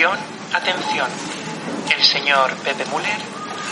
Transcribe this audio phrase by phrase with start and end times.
[0.00, 0.18] Atención,
[0.54, 1.06] atención.
[1.94, 3.18] El señor Pepe Müller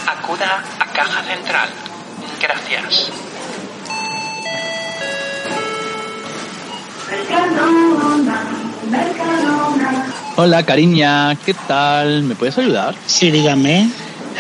[0.06, 1.70] acuda a Caja Central.
[2.42, 3.10] Gracias.
[10.36, 12.24] Hola, cariña, ¿qué tal?
[12.24, 12.94] ¿Me puedes ayudar?
[13.06, 13.88] Sí, dígame.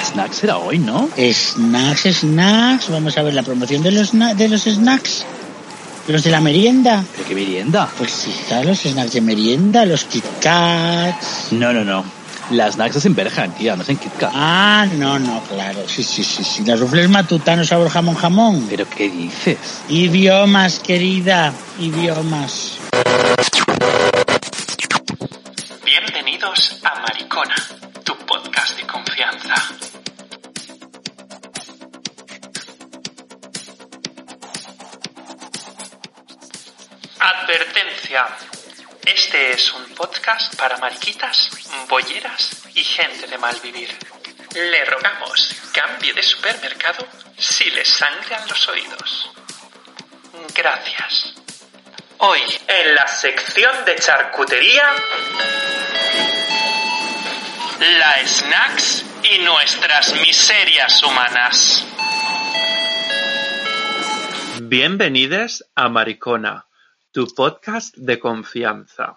[0.04, 1.08] Snacks era hoy, ¿no?
[1.16, 2.90] Snacks, snacks.
[2.90, 5.24] Vamos a ver la promoción de los, de los snacks.
[6.08, 7.04] Los de la merienda.
[7.14, 7.86] ¿Pero qué merienda?
[7.98, 11.52] Pues sí, los snacks de merienda, los Kit Kats.
[11.52, 12.02] No, no, no.
[12.50, 13.14] Las snacks es en
[13.58, 14.30] tía, no es en KitKat.
[14.32, 15.86] Ah, no, no, claro.
[15.86, 16.64] Sí, sí, sí, sí.
[16.64, 18.66] Los rufles matutanos sabor jamón jamón.
[18.70, 19.58] ¿Pero qué dices?
[19.90, 21.52] Idiomas, querida.
[21.78, 22.78] Idiomas.
[25.84, 27.54] Bienvenidos a Maricona,
[28.02, 29.77] tu podcast de confianza.
[37.48, 38.26] Advertencia.
[39.06, 41.48] Este es un podcast para mariquitas,
[41.88, 43.88] bolleras y gente de mal vivir.
[44.54, 49.30] Le rogamos cambie de supermercado si le sangran los oídos.
[50.54, 51.36] Gracias.
[52.18, 54.84] Hoy, en la sección de charcutería,
[57.80, 61.86] la snacks y nuestras miserias humanas.
[64.60, 66.67] Bienvenidos a Maricona,
[67.18, 69.16] tu podcast de confianza.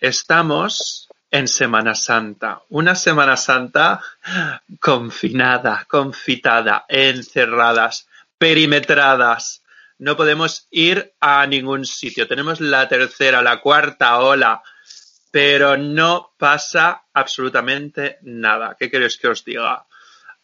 [0.00, 4.02] Estamos en Semana Santa, una Semana Santa
[4.80, 9.62] confinada, confitada, encerradas, perimetradas.
[9.98, 12.26] No podemos ir a ningún sitio.
[12.26, 14.60] Tenemos la tercera, la cuarta ola,
[15.30, 18.76] pero no pasa absolutamente nada.
[18.76, 19.86] ¿Qué queréis que os diga?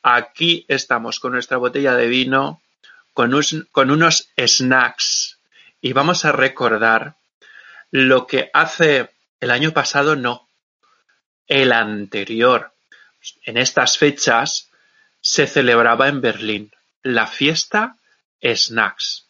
[0.04, 2.62] Aquí estamos con nuestra botella de vino,
[3.12, 3.32] con,
[3.72, 5.33] con unos snacks
[5.84, 7.16] y vamos a recordar
[7.90, 10.48] lo que hace el año pasado no,
[11.46, 12.72] el anterior.
[13.44, 14.70] En estas fechas
[15.20, 17.98] se celebraba en Berlín la fiesta
[18.42, 19.26] Snacks.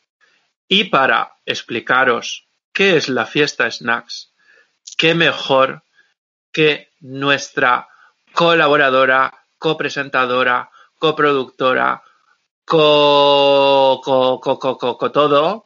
[0.68, 4.30] Y para explicaros qué es la fiesta Snacks,
[4.96, 5.82] qué mejor
[6.52, 7.88] que nuestra
[8.32, 10.70] colaboradora, copresentadora,
[11.00, 12.04] coproductora,
[12.64, 15.63] co, co, co, co, co, todo.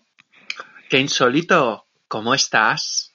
[0.88, 1.86] Qué insólito.
[2.08, 3.12] ¿Cómo estás?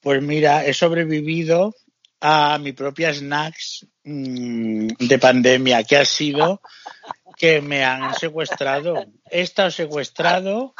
[0.00, 1.74] Pues mira, he sobrevivido
[2.20, 6.60] a mi propia snacks mm, de pandemia, que ha sido
[7.36, 9.06] que me han secuestrado.
[9.30, 10.74] He estado secuestrado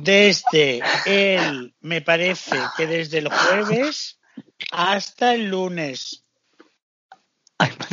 [0.00, 4.18] desde el, me parece que desde el jueves
[4.70, 6.24] hasta el lunes.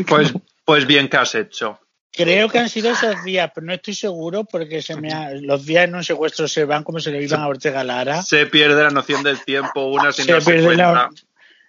[0.07, 1.79] Pues, pues bien que has hecho.
[2.13, 5.65] Creo que han sido esos días, pero no estoy seguro porque se me ha- los
[5.65, 8.21] días en un secuestro se van como se le iban a Ortega Lara.
[8.21, 11.09] Se pierde la noción del tiempo, una sin Se pierde la-.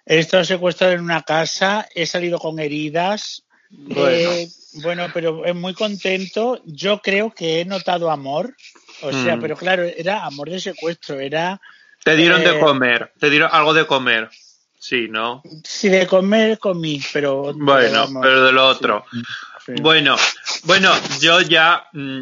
[0.05, 3.43] He estado secuestrado en una casa, he salido con heridas.
[3.69, 4.05] Bueno.
[4.09, 4.47] Eh,
[4.83, 6.61] bueno, pero es muy contento.
[6.65, 8.53] Yo creo que he notado amor.
[9.01, 9.41] O sea, Mm.
[9.41, 11.19] pero claro, era amor de secuestro.
[11.19, 11.59] Era,
[12.03, 14.29] Te dieron de Eh, comer, te dieron algo de comer.
[14.77, 15.41] Sí, ¿no?
[15.63, 17.53] si de comer, comí, pero.
[17.55, 19.05] Bueno, vamos, pero de lo otro.
[19.09, 19.21] sí.
[19.67, 20.15] Bueno,
[20.63, 20.91] bueno,
[21.21, 22.21] yo ya mm,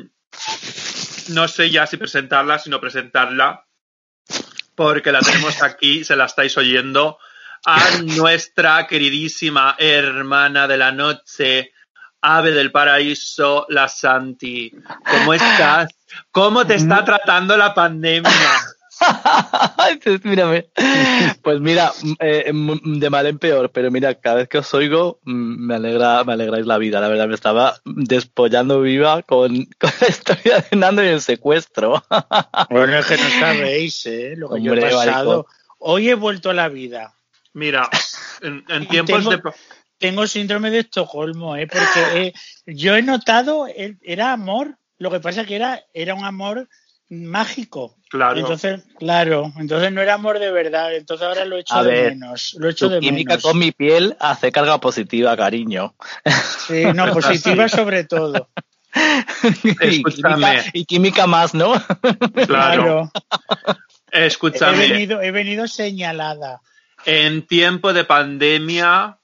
[1.29, 3.65] no sé ya si presentarla, si no presentarla,
[4.75, 7.17] porque la tenemos aquí, se la estáis oyendo,
[7.65, 11.71] a nuestra queridísima hermana de la noche,
[12.21, 14.71] ave del paraíso, la Santi.
[15.09, 15.89] ¿Cómo estás?
[16.31, 18.31] ¿Cómo te está tratando la pandemia?
[20.03, 20.67] Pues mírame.
[21.41, 25.75] Pues mira, eh, de mal en peor, pero mira, cada vez que os oigo me
[25.75, 26.99] alegra, me alegráis la vida.
[27.01, 32.03] La verdad, me estaba despollando viva con, con la historia de Nando y el secuestro.
[32.69, 34.33] Bueno, es que no sabéis, ¿eh?
[34.37, 35.47] Lo que yo Hombre, he pasado.
[35.79, 37.13] Hoy he vuelto a la vida.
[37.53, 37.89] Mira,
[38.41, 39.41] en, en tiempos Tengo- de...
[39.97, 41.67] Tengo síndrome de Estocolmo, ¿eh?
[41.67, 42.33] Porque eh,
[42.65, 44.77] yo he notado, eh, era amor.
[44.97, 46.67] Lo que pasa que era, era un amor
[47.11, 47.95] mágico.
[48.09, 48.39] Claro.
[48.39, 50.93] Entonces, claro, entonces no era amor de verdad.
[50.95, 52.55] Entonces ahora lo echo A de ver, menos.
[52.57, 53.43] Lo echo Tu de química menos.
[53.43, 55.93] con mi piel hace carga positiva, cariño.
[56.67, 58.49] Sí, no, positiva sobre todo.
[59.63, 61.73] y, química, y química más, ¿no?
[62.47, 63.11] Claro.
[64.11, 66.61] He Escúchame, venido, he venido señalada.
[67.05, 69.17] en tiempo de pandemia,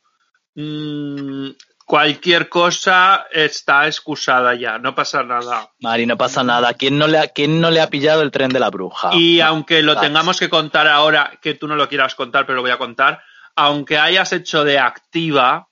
[0.56, 1.50] mm,
[1.88, 5.72] cualquier cosa está excusada ya, no pasa nada.
[5.80, 6.74] Mari, no pasa nada.
[6.74, 9.12] ¿Quién no le ha, quién no le ha pillado el tren de la bruja?
[9.14, 12.62] Y aunque lo tengamos que contar ahora, que tú no lo quieras contar, pero lo
[12.62, 13.22] voy a contar,
[13.56, 15.70] aunque hayas hecho de activa,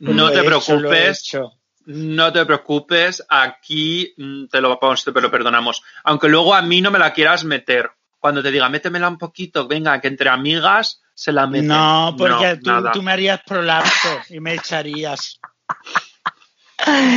[0.00, 1.52] no Lo te he hecho, lo he preocupes, hecho.
[1.86, 5.80] no te preocupes, aquí mm, te lo, te lo perdonamos.
[6.02, 7.92] Aunque luego a mí no me la quieras meter.
[8.18, 11.68] Cuando te diga, métemela un poquito, venga, que entre amigas se la meten.
[11.68, 12.60] No, porque
[12.92, 15.40] tú, me harías prolapso y me echarías.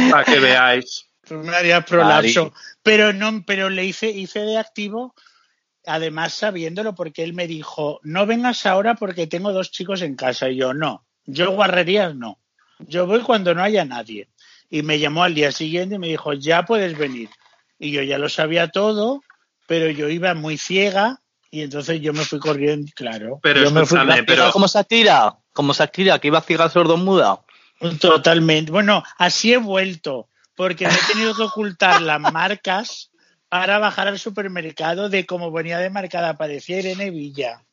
[0.09, 1.05] Para que veáis.
[1.27, 2.53] Tú me harías prolapso.
[2.81, 5.13] Pero no, pero le hice, hice de activo,
[5.85, 10.49] además sabiéndolo, porque él me dijo, no vengas ahora porque tengo dos chicos en casa.
[10.49, 12.39] Y yo, no, yo guarrerías no.
[12.79, 14.29] Yo voy cuando no haya nadie.
[14.69, 17.29] Y me llamó al día siguiente y me dijo, ya puedes venir.
[17.77, 19.23] Y yo ya lo sabía todo,
[19.67, 23.39] pero yo iba muy ciega y entonces yo me fui corriendo, claro.
[23.41, 25.35] Pero yo me fui pero- ¿Cómo Shakira?
[25.53, 27.41] Como Shakira, que iba ciega sordomuda.
[27.99, 28.71] Totalmente.
[28.71, 33.11] Bueno, así he vuelto, porque me he tenido que ocultar las marcas
[33.47, 37.63] para bajar al supermercado de cómo venía de marcada, parecía Irene Villa.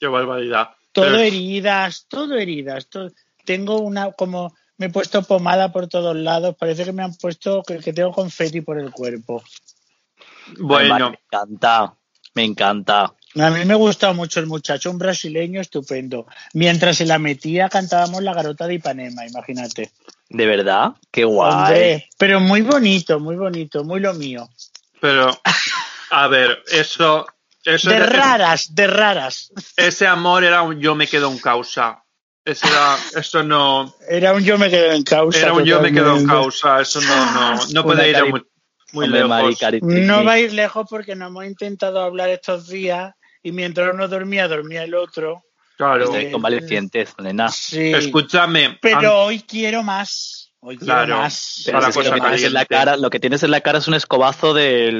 [0.00, 0.70] Qué barbaridad.
[0.92, 2.88] Todo Pero- heridas, todo heridas.
[2.88, 3.10] todo-
[3.44, 7.62] Tengo una, como me he puesto pomada por todos lados, parece que me han puesto,
[7.62, 9.42] que, que tengo confeti por el cuerpo.
[10.58, 11.94] Bueno, me encanta.
[12.34, 13.14] Me encanta.
[13.38, 16.26] A mí me gustaba mucho el muchacho, un brasileño estupendo.
[16.54, 19.90] Mientras se la metía, cantábamos la garota de Ipanema, imagínate.
[20.28, 20.92] ¿De verdad?
[21.10, 21.52] Qué guay.
[21.52, 24.48] Hombre, pero muy bonito, muy bonito, muy lo mío.
[25.00, 25.38] pero,
[26.10, 27.26] a ver, eso,
[27.64, 29.52] eso De era- raras, de raras.
[29.76, 32.02] ese amor era un yo me quedo en causa.
[32.44, 35.38] Ese era, eso no, Era un yo me quedo en causa.
[35.40, 36.80] era un yo me quedo en causa.
[36.80, 38.42] Eso no, no, no puede ir muy,
[38.92, 39.60] muy Hombre, lejos.
[39.62, 43.12] Mari, No va a ir lejos porque nos hemos intentado hablar estos días
[43.46, 45.44] y mientras uno dormía, dormía el otro.
[45.76, 46.04] Claro.
[46.04, 47.48] Estoy convalecientes, nena.
[47.48, 47.92] Sí.
[47.92, 48.78] Escúchame.
[48.82, 50.50] Pero hoy quiero más.
[50.60, 51.18] Hoy quiero Claro.
[51.18, 51.62] más.
[51.64, 53.50] Pero Para es que cosa lo, que tienes en la cara, lo que tienes en
[53.52, 54.90] la cara es un escobazo de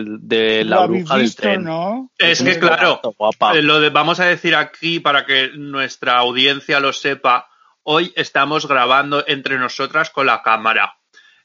[0.65, 1.65] ¿Lo la bruja del visto, tren.
[1.65, 2.11] no?
[2.19, 3.55] Es que, claro, guapa.
[3.57, 7.49] Eh, lo de, vamos a decir aquí para que nuestra audiencia lo sepa.
[7.83, 10.95] Hoy estamos grabando entre nosotras con la cámara.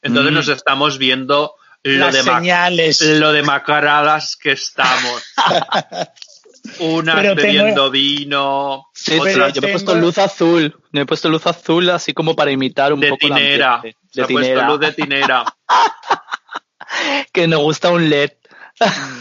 [0.03, 0.35] Entonces Mm.
[0.35, 3.01] nos estamos viendo lo, Las de señales.
[3.01, 5.23] lo demacaradas que estamos.
[6.79, 10.75] Unas Pero tengo- bebiendo vino, Sí, otras pero yo me he puesto luz azul.
[10.91, 13.81] Me he puesto luz azul así como para imitar un de poco tinera.
[13.81, 14.67] Se De ha puesto tinera.
[14.67, 15.45] luz de tinera.
[17.33, 18.31] Que nos gusta un LED.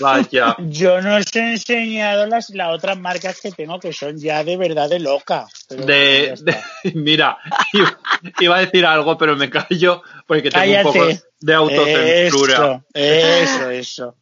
[0.00, 0.56] Vaya.
[0.68, 4.56] Yo no os he enseñado las, las otras marcas que tengo que son ya de
[4.56, 5.46] verdad de loca.
[5.68, 6.34] De,
[6.94, 7.38] mira,
[7.72, 7.98] iba,
[8.40, 10.86] iba a decir algo, pero me callo porque tengo Cállate.
[10.88, 11.06] un poco
[11.40, 12.82] de autocensura.
[12.92, 14.16] Eso, eso, eso.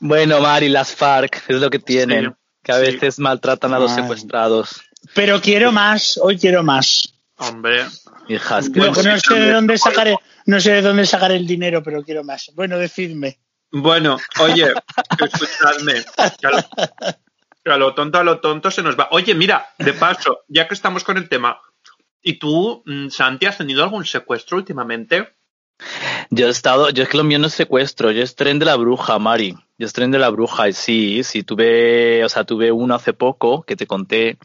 [0.00, 2.26] Bueno, Mari, las FARC es lo que tienen.
[2.26, 2.30] Sí,
[2.62, 2.82] que a sí.
[2.82, 4.02] veces maltratan a los Ay.
[4.02, 4.80] secuestrados.
[5.14, 7.12] Pero quiero más, hoy quiero más.
[7.38, 7.84] Hombre,
[8.28, 10.16] Hijas, Bueno, no sé de dónde sacaré,
[10.46, 12.50] no sé de dónde sacar el dinero, pero quiero más.
[12.54, 13.38] Bueno, decidme.
[13.70, 14.72] Bueno, oye,
[15.20, 16.04] escuchadme.
[16.40, 16.62] Que a, lo,
[17.62, 19.08] que a lo tonto, a lo tonto se nos va.
[19.10, 21.60] Oye, mira, de paso, ya que estamos con el tema,
[22.22, 25.36] ¿y tú, mm, Santi, has tenido algún secuestro últimamente?
[26.30, 28.66] Yo he estado, yo es que lo mío no es secuestro, yo es tren de
[28.66, 29.54] la bruja, Mari.
[29.78, 33.12] Yo es tren de la bruja, y sí, sí, tuve, o sea, tuve uno hace
[33.12, 34.38] poco que te conté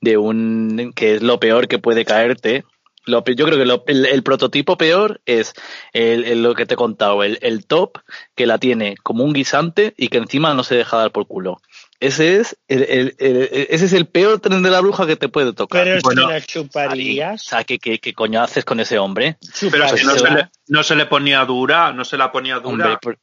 [0.00, 2.64] de un, que es lo peor que puede caerte.
[3.04, 5.54] Lo, yo creo que el, prototipo peor es
[5.92, 7.98] el, lo que te he contado, el top
[8.36, 11.60] que la tiene como un guisante y que encima no se deja dar por culo.
[12.02, 15.28] Ese es el, el- el- ese es el peor tren de la bruja que te
[15.28, 15.84] puede tocar.
[15.84, 19.38] Pero Bueno, si la chuparías, o sea, ¿qué, qué, qué coño haces con ese hombre?
[19.70, 22.68] Pero si no se le, no se le ponía dura, no se la ponía dura.
[22.86, 23.18] Hombre, por-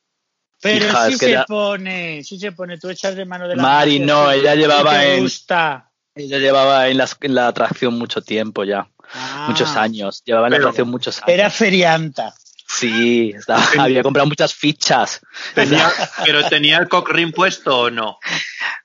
[0.62, 2.77] Pero Hija, que se pone, sí se pone.
[2.77, 5.91] Tú echas de mano de la Mari, no, ella llevaba te en- gusta.
[6.15, 10.21] Ella llevaba en, las- en la atracción mucho tiempo ya, Ah, muchos años.
[10.25, 11.29] Llevaba en la atracción muchos años.
[11.29, 12.33] Era ferianta.
[12.70, 15.22] Sí, estaba- había comprado muchas fichas.
[15.56, 15.90] Tenía,
[16.26, 18.20] pero tenía el cock ring puesto o no.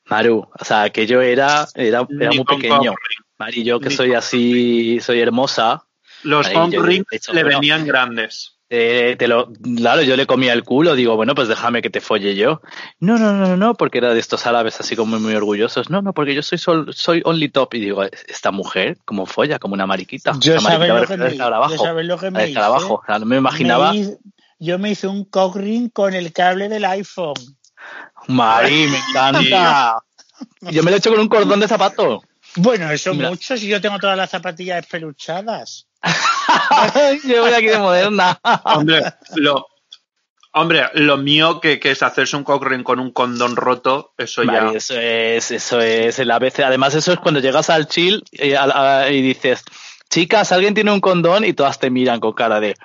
[0.07, 2.81] Maru, o sea, que yo era, era, muy pequeño.
[2.81, 3.25] ring.
[3.38, 5.85] Mari, yo que Ni soy así, soy hermosa,
[6.23, 6.73] Los cock
[7.11, 8.53] hecho, le venían grandes.
[8.71, 12.00] Eh, te lo, claro, yo le comía el culo, digo, bueno, pues déjame que te
[12.00, 12.61] folle yo.
[13.00, 15.90] No, no, no, no, porque era de estos árabes así como muy orgullosos.
[15.90, 17.75] No, no, porque yo soy sol- soy only top.
[17.75, 20.33] Y digo, esta mujer, como folla, como una mariquita.
[20.40, 22.49] Yo sabes lo que me, yo lo que al me hice.
[22.52, 22.94] escarabajo.
[22.94, 23.90] O sea, no me imaginaba.
[23.92, 24.18] Me hice-
[24.59, 27.35] yo me hice un cock ring con el cable del iPhone.
[28.28, 30.02] Mari, me encanta.
[30.62, 32.23] Yo me lo he hecho con un cordón de zapato.
[32.56, 33.30] Bueno, eso Mira.
[33.30, 35.87] mucho, si yo tengo todas las zapatillas espeluchadas.
[37.25, 38.38] yo voy aquí de moderna.
[38.64, 39.02] Hombre,
[39.37, 39.66] lo,
[40.56, 44.70] Hombre, lo mío que, que es hacerse un cockring con un condón roto, eso ya.
[44.73, 46.61] Eso es, eso es el ABC.
[46.61, 48.62] Además, eso es cuando llegas al chill y, a-
[49.02, 49.64] a- y dices,
[50.11, 52.76] chicas, alguien tiene un condón y todas te miran con cara de,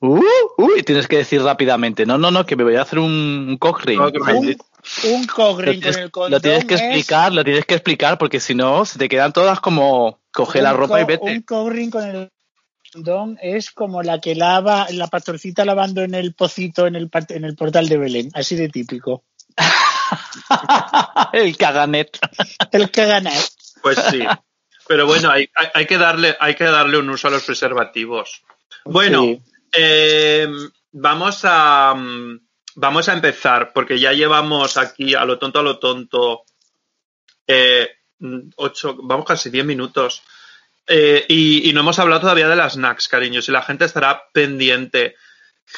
[0.00, 0.18] uh,
[0.58, 3.46] uh, y tienes que decir rápidamente, no, no, no, que me voy a hacer un,
[3.50, 4.00] un cock ring.
[4.00, 4.56] Cock ring.
[5.04, 7.74] Lo Un, un cockring con el condón lo tienes que es explicar, lo tienes que
[7.74, 11.22] explicar, porque si no, se te quedan todas como, coge la ropa y vete.
[11.36, 12.32] Un cockring con el
[12.96, 17.44] condón es como la que lava, la pastorcita lavando en el pocito en el, en
[17.44, 18.30] el portal de Belén.
[18.34, 19.24] Así de típico.
[21.32, 22.18] el caganet.
[22.72, 23.32] El gana.
[23.82, 24.20] Pues sí.
[24.88, 28.42] Pero bueno, hay, hay, hay que darle, hay que darle un uso a los preservativos.
[28.84, 29.42] Bueno, Sí.
[29.72, 30.48] eh,
[30.92, 31.94] vamos a
[32.76, 36.44] vamos a empezar, porque ya llevamos aquí a lo tonto a lo tonto
[37.46, 37.88] eh,
[38.56, 40.22] ocho, vamos casi diez minutos.
[40.86, 44.28] Eh, y, y no hemos hablado todavía de las snacks, cariños, y la gente estará
[44.32, 45.16] pendiente,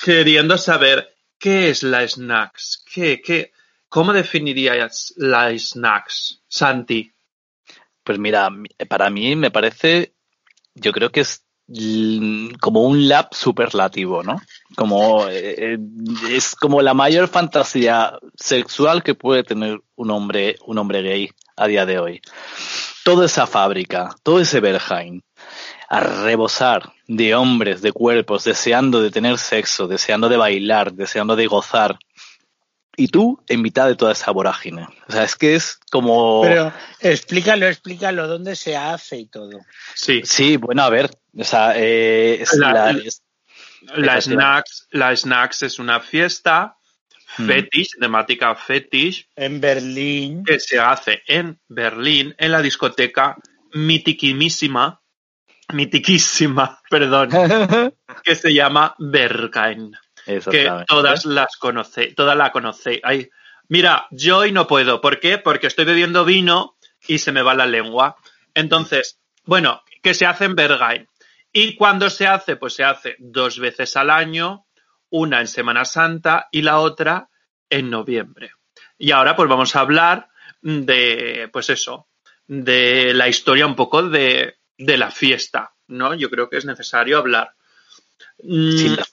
[0.05, 3.53] queriendo saber qué es la snacks, qué, qué,
[3.89, 7.13] cómo definirías la snacks, Santi.
[8.05, 8.51] Pues mira,
[8.89, 10.15] para mí me parece,
[10.75, 11.45] yo creo que es
[12.61, 14.41] como un lab superlativo, ¿no?
[14.75, 15.79] Como eh, eh,
[16.31, 21.67] es como la mayor fantasía sexual que puede tener un hombre, un hombre gay a
[21.67, 22.23] día de hoy.
[23.15, 25.23] Toda esa fábrica, todo ese Berghain,
[25.89, 31.47] a rebosar de hombres, de cuerpos, deseando de tener sexo, deseando de bailar, deseando de
[31.47, 31.99] gozar.
[32.97, 34.89] Y tú en mitad de toda esa vorágine.
[35.09, 36.43] O sea, es que es como...
[36.43, 39.51] Pero explícalo, explícalo, dónde se hace y todo.
[39.95, 40.23] Sí.
[40.25, 43.23] Sí, bueno, a ver, o sea, eh, es La- la- es-
[44.25, 46.78] snacks, la snacks es una fiesta.
[47.47, 50.45] Fetish, temática fetish, En Berlín.
[50.45, 53.37] que se hace en Berlín, en la discoteca
[53.73, 55.01] mitiquimísima,
[55.73, 57.31] mitiquísima, perdón,
[58.25, 59.93] que se llama Berghain,
[60.25, 63.01] que todas las conocéis, todas la conocéis.
[63.03, 63.31] Ay,
[63.69, 65.39] mira, yo hoy no puedo, ¿por qué?
[65.39, 66.77] Porque estoy bebiendo vino
[67.07, 68.17] y se me va la lengua.
[68.55, 71.09] Entonces, bueno, que se hace en Berghain.
[71.53, 74.67] Y cuando se hace, pues se hace dos veces al año,
[75.11, 77.29] una en Semana Santa y la otra
[77.71, 78.53] en noviembre.
[78.99, 80.29] Y ahora pues vamos a hablar
[80.63, 82.09] de, pues eso,
[82.47, 86.15] de la historia un poco de, de la fiesta, ¿no?
[86.15, 87.53] Yo creo que es necesario hablar.
[88.43, 89.07] Mm, Sí, la,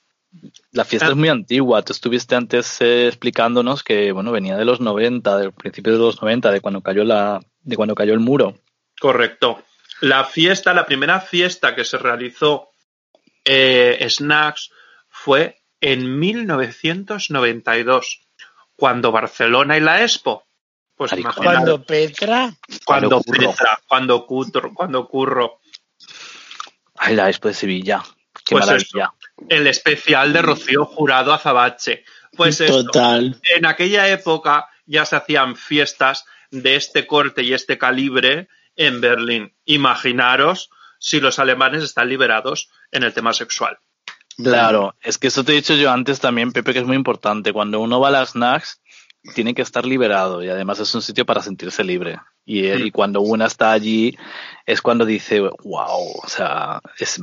[0.72, 1.10] la fiesta Ah.
[1.12, 1.82] es muy antigua.
[1.84, 6.22] Tú estuviste antes eh, explicándonos que, bueno, venía de los 90, del principio de los
[6.22, 8.56] 90, de cuando cayó la, de cuando cayó el muro.
[9.00, 9.64] Correcto.
[10.02, 12.70] La fiesta, la primera fiesta que se realizó
[13.46, 14.72] eh, Snacks
[15.08, 18.22] fue en 1992,
[18.76, 20.44] cuando Barcelona y la Expo.
[20.96, 22.52] Pues Cuando Petra.
[22.86, 23.50] cuando Cuando Curro.
[23.52, 25.60] Petra, cuando Curro, cuando Curro.
[26.96, 28.02] Ay, la Expo de Sevilla.
[28.34, 29.14] Qué Pues maravilla.
[29.48, 32.04] El especial de Rocío Jurado Azabache.
[32.36, 33.40] Pues esto, Total.
[33.56, 39.54] en aquella época ya se hacían fiestas de este corte y este calibre en Berlín.
[39.66, 43.78] Imaginaros si los alemanes están liberados en el tema sexual.
[44.38, 47.54] Claro, es que eso te he dicho yo antes también, Pepe, que es muy importante.
[47.54, 48.82] Cuando uno va a las snacks,
[49.34, 52.20] tiene que estar liberado y además es un sitio para sentirse libre.
[52.46, 52.86] Y, eh, Mm.
[52.86, 54.16] y cuando uno está allí
[54.68, 57.20] es cuando dice, wow, o sea, es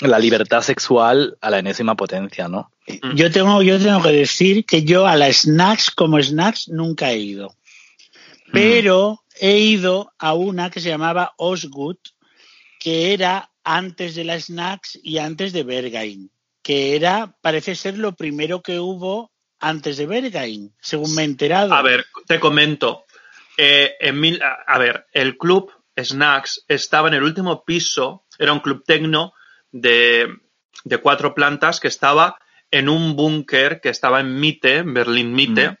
[0.00, 2.70] la libertad sexual a la enésima potencia, ¿no?
[3.14, 7.18] Yo tengo, yo tengo que decir que yo a las snacks como snacks nunca he
[7.18, 7.56] ido.
[8.52, 11.96] Pero he ido a una que se llamaba Osgood,
[12.78, 16.30] que era antes de las snacks y antes de Berghain,
[16.62, 21.74] que era, parece ser lo primero que hubo antes de Berghain, según me he enterado.
[21.74, 23.04] A ver, te comento.
[23.58, 28.52] Eh, en mil- a a ver, el club Snacks estaba en el último piso, era
[28.52, 29.32] un club tecno
[29.72, 30.28] de,
[30.84, 32.38] de cuatro plantas que estaba
[32.70, 35.76] en un búnker que estaba en Mitte, en Berlín Mitte, Mm.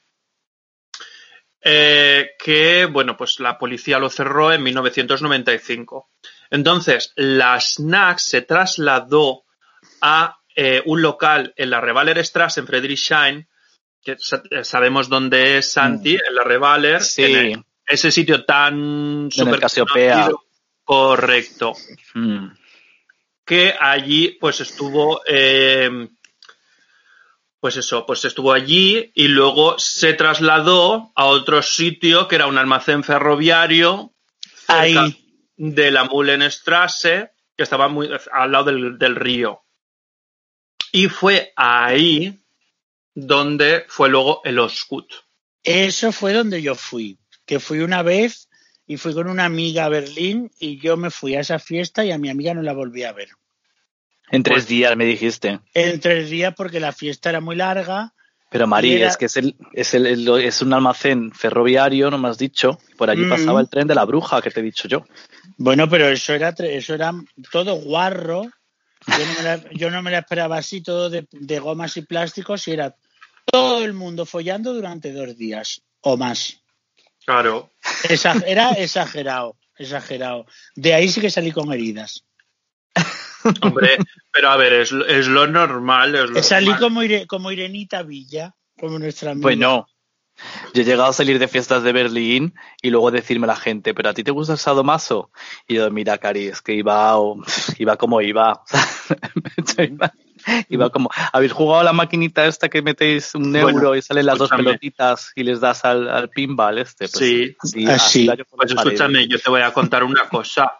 [1.68, 6.08] eh, que, bueno, pues la policía lo cerró en 1995.
[6.50, 9.44] Entonces, la Snacks se trasladó
[10.00, 13.48] a eh, un local en la Revalerstraße en Friedrichshain,
[14.02, 18.44] que sa- eh, sabemos dónde es Santi, en la Revaler, Sí, en el- ese sitio
[18.44, 19.28] tan
[19.84, 20.42] conocido.
[20.82, 21.74] Correcto.
[22.14, 22.46] Mm.
[23.44, 26.08] Que allí, pues estuvo, eh,
[27.60, 32.58] pues eso, pues estuvo allí y luego se trasladó a otro sitio que era un
[32.58, 34.12] almacén ferroviario
[34.68, 34.94] Ahí.
[35.56, 39.62] De la Mullenstrasse, que estaba muy al lado del, del río.
[40.92, 42.42] Y fue ahí
[43.14, 45.10] donde fue luego el Oscut.
[45.62, 48.48] Eso fue donde yo fui, que fui una vez
[48.86, 52.12] y fui con una amiga a Berlín y yo me fui a esa fiesta y
[52.12, 53.30] a mi amiga no la volví a ver.
[54.30, 55.60] En tres Pues- días me dijiste.
[55.74, 58.14] En tres días porque la fiesta era muy larga
[58.50, 62.28] Pero era- es que es, el, es, el, el- es un almacén ferroviario, no me
[62.28, 62.78] has dicho.
[62.96, 63.30] Por allí Mm.
[63.30, 65.04] pasaba el tren de la bruja, que te he dicho yo.
[65.58, 67.12] Bueno, pero eso era, eso era
[67.50, 68.42] todo guarro.
[69.06, 72.02] Yo no me la, yo no me la esperaba así, todo de, de gomas y
[72.02, 72.94] plásticos, y era
[73.44, 76.60] todo el mundo follando durante dos días o más.
[77.24, 77.70] Claro.
[78.04, 80.46] Exa- era exagerado, exagerado.
[80.74, 82.24] De ahí sí que salí con heridas.
[83.62, 83.98] Hombre,
[84.32, 86.14] pero a ver, es, lo- es lo normal.
[86.14, 86.80] Es lo Salí normal.
[86.80, 89.42] como, Ire- como Irenita Villa, como nuestra amiga.
[89.42, 89.86] Bueno,
[90.74, 93.94] yo he llegado a salir de fiestas de Berlín y luego decirme a la gente,
[93.94, 95.30] ¿pero a ti te gusta el sadomaso?
[95.66, 97.40] Y yo, mira, Cari, es que iba, o-
[97.78, 98.62] iba como iba.
[100.68, 104.26] iba, como, ¿habéis jugado a la maquinita esta que metéis un Bueno, euro y salen
[104.26, 107.08] las dos pelotitas y les das al, al pinball este?
[107.08, 107.56] Pues, Sí.
[107.60, 110.72] así- Ah, así Pues escúchame, yo te voy a contar una cosa.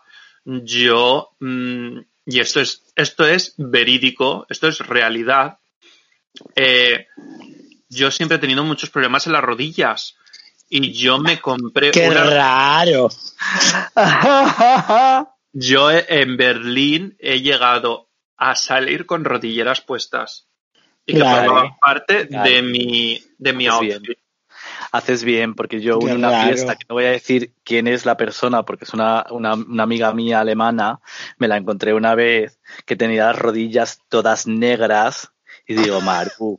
[0.45, 5.59] Yo, mm, y esto es, esto es verídico, esto es realidad.
[6.55, 7.07] Eh,
[7.89, 10.17] yo siempre he tenido muchos problemas en las rodillas.
[10.69, 12.25] Y yo me compré ¡Qué una.
[12.25, 13.09] raro!
[15.53, 20.49] Yo eh, en Berlín he llegado a salir con rodilleras puestas.
[21.07, 21.45] Y que Claro.
[21.47, 22.51] formaban parte Claro.
[22.51, 23.73] de mi, de mi bien.
[23.73, 24.19] outfit.
[24.97, 28.17] Haces bien, porque yo en una fiesta, que no voy a decir quién es la
[28.17, 31.01] persona, porque es una, una, una amiga mía alemana,
[31.39, 35.33] me la encontré una vez que tenía las rodillas todas negras
[35.67, 36.59] y digo, Maru,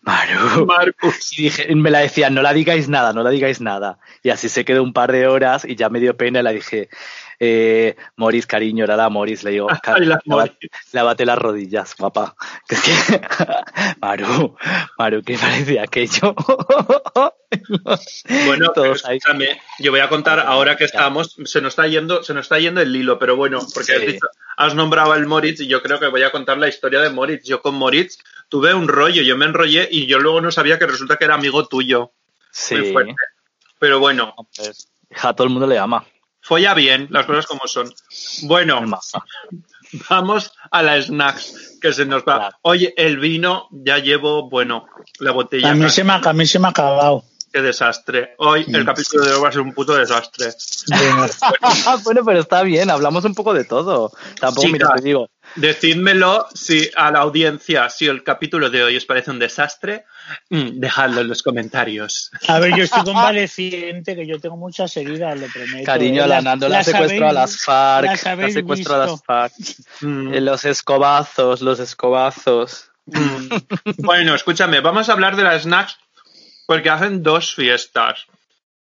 [0.00, 0.66] Maru.
[0.66, 1.38] Marcus.
[1.38, 3.98] Y dije, me la decía, no la digáis nada, no la digáis nada.
[4.22, 6.50] Y así se quedó un par de horas y ya me dio pena y la
[6.50, 6.88] dije,
[7.40, 10.20] eh, Moris, cariño, era la Moris, le digo, Ay, la
[10.92, 12.34] lávate, las rodillas, guapa.
[12.68, 13.20] Que es que,
[14.00, 14.56] Maru,
[14.98, 16.34] Maru, ¿qué parecía aquello?
[18.46, 22.22] Bueno, pero Todos escúchame, yo voy a contar ahora que estamos, se nos está yendo,
[22.22, 24.06] se nos está yendo el hilo, pero bueno, porque has, Sí.
[24.06, 24.26] dicho-
[24.58, 27.44] has nombrado al Moritz y yo creo que voy a contar la historia de Moritz.
[27.44, 28.18] Yo con Moritz
[28.50, 31.36] tuve un rollo, yo me enrollé y yo luego no sabía que resulta que era
[31.36, 32.12] amigo tuyo.
[32.50, 33.14] Sí, Muy fuerte.
[33.78, 34.34] Pero bueno,
[35.22, 36.04] a todo el mundo le ama.
[36.48, 37.92] Folla bien, las cosas como son.
[38.44, 38.80] Bueno,
[40.08, 42.58] vamos a la snacks que se nos va.
[42.62, 44.86] Oye, el vino ya llevo, bueno,
[45.20, 45.70] la botella.
[45.70, 47.24] A mí, se me, ha- a mí se me ha acabado.
[47.52, 48.34] Qué desastre.
[48.38, 48.86] Hoy el Mm.
[48.86, 50.48] capítulo de hoy va a ser un puto desastre.
[50.88, 51.26] Bueno,
[52.04, 54.12] bueno, pero está bien, hablamos un poco de todo.
[54.38, 59.06] Tampoco, mira, te digo, Decídmelo si a la audiencia, si el capítulo de hoy os
[59.06, 60.04] parece un desastre,
[60.50, 62.30] dejadlo en los comentarios.
[62.48, 65.84] a ver, yo estoy convaleciente, que yo tengo muchas heridas, lo prometo.
[65.84, 69.22] Cariño, la Las- Nando la secuestró a habéis- las FARC, las la secuestró a las.
[69.24, 69.52] FARC.
[70.02, 70.34] Mm.
[70.34, 72.90] Eh, Los escobazos, los escobazos.
[73.06, 73.48] Mm.
[73.98, 75.96] Bueno, escúchame, vamos a hablar de las snacks
[76.66, 78.26] porque hacen dos fiestas.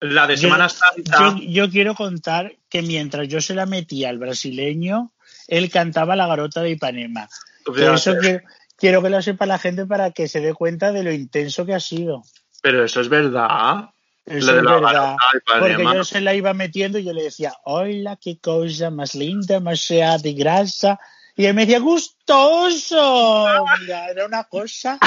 [0.00, 1.18] La de Yo- Semana Santa.
[1.18, 5.12] Yo, yo quiero contar que mientras yo se la metía al brasileño,
[5.48, 7.28] él cantaba la garota de Ipanema.
[7.64, 8.40] Por Fíjate, eso quiero,
[8.84, 11.72] quiero que lo sepa la gente para que se dé cuenta de lo intenso que
[11.72, 12.22] ha sido.
[12.60, 13.88] Pero eso es verdad.
[14.26, 15.16] Eso es verdad.
[15.58, 19.58] Porque yo se la iba metiendo y yo le decía, hola, qué cosa más linda,
[19.58, 21.00] más sea de grasa.
[21.34, 23.64] Y él me decía, gustoso.
[23.80, 24.98] Mira, era una cosa.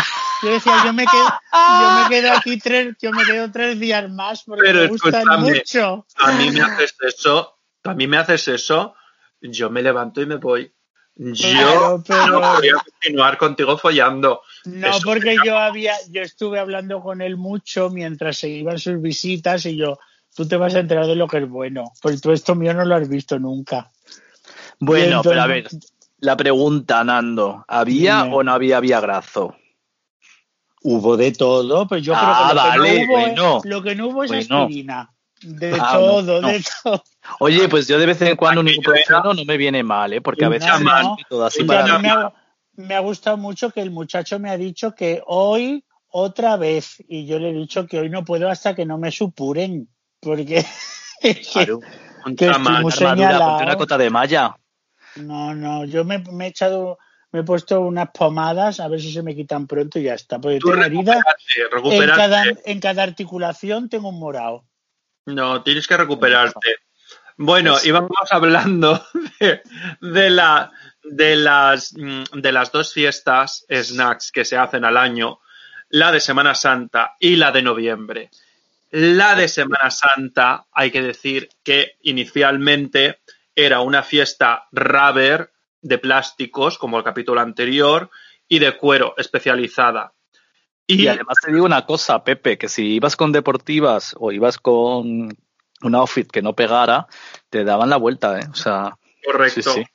[0.42, 4.10] Yo decía, yo me quedo, yo me quedo aquí tres, yo me quedo tres días
[4.10, 6.08] más porque Pero me gustan mucho.
[6.16, 8.96] A mí me haces eso, a mí me haces eso,
[9.40, 10.74] yo me levanto y me voy.
[11.20, 14.42] Yo Claro, pero- no podría continuar contigo follando.
[14.66, 19.02] No, Eso porque yo había, yo estuve hablando con él mucho mientras se iban sus
[19.02, 19.98] visitas y yo,
[20.36, 22.86] tú te vas a enterar de lo que es bueno, porque tú esto mío no
[22.86, 23.92] lo has visto nunca.
[24.80, 25.68] Bueno, pero a ver,
[26.20, 28.36] la pregunta, Nando, ¿había Dime.
[28.36, 29.56] o no había viagrazo?
[30.84, 33.62] Hubo de todo, pero yo Ah, creo que lo, vale, que no hubo, bueno.
[33.64, 34.62] lo que no hubo es Bueno.
[34.62, 35.12] aspirina.
[35.42, 37.04] De Ah, todo, no, de todo.
[37.40, 40.22] Oye, pues yo de vez en cuando un ibuprofeno no me viene mal, ¿eh?
[40.22, 40.70] Porque a veces
[41.30, 42.00] todo así para...
[42.00, 42.34] me ha,
[42.76, 47.26] me ha gustado mucho que el muchacho me ha dicho que hoy otra vez, y
[47.26, 50.66] yo le he dicho que hoy no puedo hasta que no me supuren, porque
[51.52, 51.80] Claro,
[52.38, 54.56] que armadura, ponte una cota de malla.
[55.16, 57.00] No, no, yo me, me he echado,
[57.32, 60.40] me he puesto unas pomadas a ver si se me quitan pronto y ya está.
[60.40, 61.24] Porque Tú tengo herida
[61.84, 64.66] en cada, en cada articulación tengo un morado.
[65.26, 66.76] No, tienes que recuperarte.
[67.38, 69.04] Bueno, Pues- íbamos hablando
[69.40, 69.62] de,
[70.02, 70.72] de la,
[71.04, 75.40] de, las, mm, de las dos fiestas snacks que se hacen al año,
[75.90, 78.30] la de Semana Santa y la de noviembre.
[78.92, 83.20] La de Semana Santa, hay que decir que inicialmente
[83.56, 88.10] era una fiesta rubber de plásticos, como el capítulo anterior,
[88.48, 90.14] y de cuero especializada.
[90.86, 95.38] Y además te digo una cosa, Pepe, que si ibas con deportivas o ibas con
[95.82, 97.08] un outfit que no pegara,
[97.50, 98.48] te daban la vuelta, ¿eh?
[98.52, 99.86] O sea, correcto, sí, sí.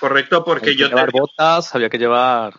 [0.00, 2.54] correcto, porque había que yo llevar te, botas, había que llevar...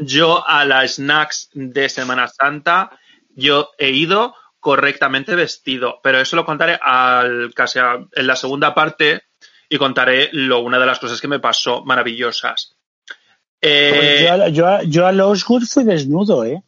[0.00, 2.90] yo a las snacks de Semana Santa,
[3.30, 8.74] yo he ido correctamente vestido, pero eso lo contaré al, casi a- en la segunda
[8.74, 9.22] parte
[9.68, 12.76] y contaré lo, una de las cosas que me pasó maravillosas.
[13.62, 16.62] Eh, Pues yo, a- yo, a- yo a Losgood fui desnudo, ¿eh?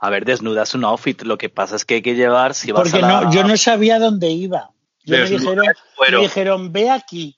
[0.00, 1.22] A ver, desnudas un outfit.
[1.22, 3.20] Lo que pasa es que hay que llevar, si vas Porque a la...
[3.22, 4.70] no, yo no sabía dónde iba.
[5.04, 5.66] Yo me dijeron,
[6.10, 7.36] me dijeron, ve aquí.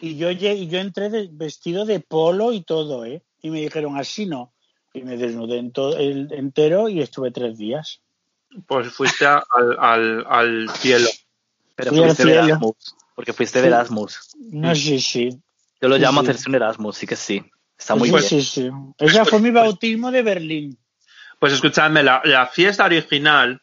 [0.00, 3.22] Y yo, y yo entré de- vestido de polo y todo, ¿eh?
[3.40, 4.52] Y me dijeron, así no.
[4.92, 8.00] Y me desnudé en todo, el, entero y estuve tres días.
[8.66, 11.08] pues fuiste a- al, al, al cielo.
[11.76, 12.46] Pero Fui al fuiste de cielo.
[12.48, 12.96] Erasmus.
[13.14, 13.68] Porque fuiste de.
[13.68, 14.18] Erasmus.
[14.50, 15.30] No, sí, sí.
[15.80, 16.26] Yo lo Sí, llamo sí.
[16.30, 17.42] hacerse un Erasmus, sí que sí.
[17.78, 18.24] Está muy sí, bien.
[18.28, 18.70] sí, sí.
[18.98, 20.78] Ese fue mi bautismo de Berlín.
[21.42, 23.60] Pues escuchadme, la, fiesta original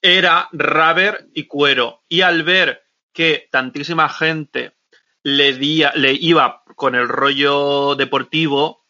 [0.00, 2.04] era raber y cuero.
[2.08, 4.76] Y al ver que tantísima gente
[5.24, 8.86] le, día- le iba con el rollo deportivo,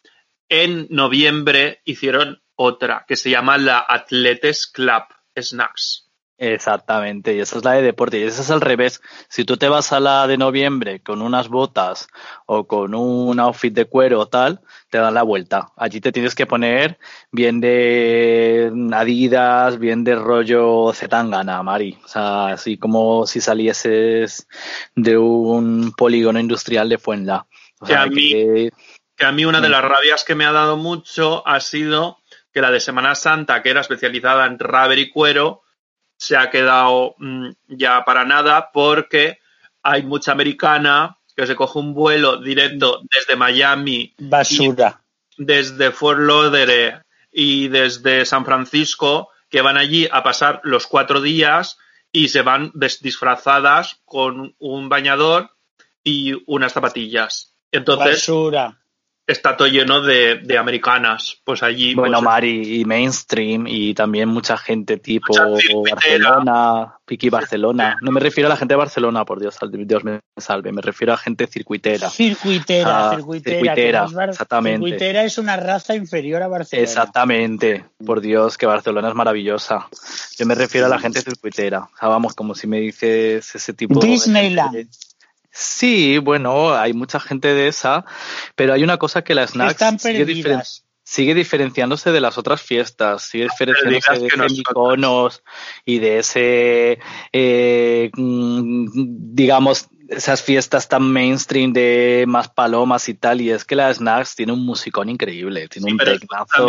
[0.47, 6.08] en noviembre hicieron otra que se llama la Atletes Club Snacks.
[6.41, 9.01] Exactamente, y esa es la de deporte, y esa es al revés.
[9.27, 12.07] Si tú te vas a la de noviembre con unas botas
[12.45, 15.73] o con un outfit de cuero o tal, te dan la vuelta.
[15.75, 16.97] Allí te tienes que poner
[17.29, 21.97] bien de Adidas, bien de rollo Zetangana, Mari.
[22.05, 24.47] O sea, así como si salieses
[24.95, 27.47] de un polígono industrial de Fuenla.
[27.81, 28.71] O Que a mí- que-
[29.17, 32.19] Que a mí una de las rabias que me ha dado mucho ha sido
[32.53, 35.63] que la de Semana Santa, que era especializada en raber y cuero,
[36.19, 39.39] se ha quedado mm, ya para nada porque
[39.81, 45.01] hay mucha americana que se coge un vuelo directo desde Miami, Basura.
[45.37, 47.01] desde Fort Lauderdale
[47.31, 51.77] y desde San Francisco, que van allí a pasar los cuatro días
[52.11, 55.51] y se van disfrazadas con un bañador
[56.03, 57.55] y unas zapatillas.
[57.71, 58.77] Entonces, Basura.
[59.31, 61.39] Está todo lleno de, de americanas.
[61.43, 61.93] Pues allí.
[61.95, 65.95] Bueno, pues, Mari, y mainstream, y también mucha gente tipo Mucha.
[65.95, 67.97] Barcelona, Piqui Barcelona.
[68.01, 71.13] No me refiero a la gente de Barcelona, por Dios, Dios me salve, me refiero
[71.13, 72.09] a gente circuitera.
[72.09, 73.59] Circuitera, Ah, circuitera.
[73.59, 74.85] circuitera, bar- exactamente.
[74.85, 76.83] Circuitera es una raza inferior a Barcelona.
[76.83, 79.87] Exactamente, por Dios, que Barcelona es maravillosa.
[80.37, 81.89] Yo me refiero a la gente circuitera.
[81.93, 84.87] O sea, vamos, como si me dices ese tipo de Disneyland.
[85.51, 88.05] Sí, bueno, hay mucha gente de esa,
[88.55, 90.85] pero hay una cosa que la Snacks Están sigue, diferen- perdidas.
[91.03, 95.43] sigue diferenciándose de las otras fiestas, sigue diferenciándose de ese Mykonos
[95.85, 96.99] y de ese,
[97.33, 98.87] eh, mm,
[99.33, 104.35] digamos, esas fiestas tan mainstream de más palomas y tal, y es que la Snacks
[104.35, 106.67] tiene un musicón increíble, tiene sí, un tecnazo.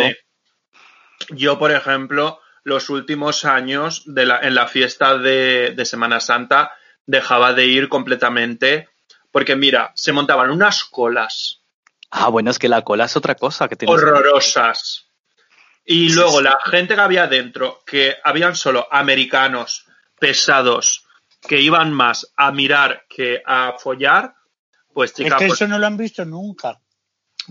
[1.29, 6.71] Yo, por ejemplo, los últimos años de la, en la fiesta de, de Semana Santa
[7.05, 8.89] dejaba de ir completamente.
[9.31, 11.59] Porque, mira, se montaban unas colas
[12.13, 13.95] Ah, bueno, es que la cola es otra cosa que tienes.
[13.95, 15.07] horrorosas.
[15.85, 16.43] Y Sí, luego sí.
[16.43, 19.85] la gente que había dentro, que habían solo americanos
[20.19, 21.05] pesados
[21.47, 24.35] que iban más a mirar que a follar,
[24.93, 26.79] pues Es chica, que pues, eso no lo han visto nunca.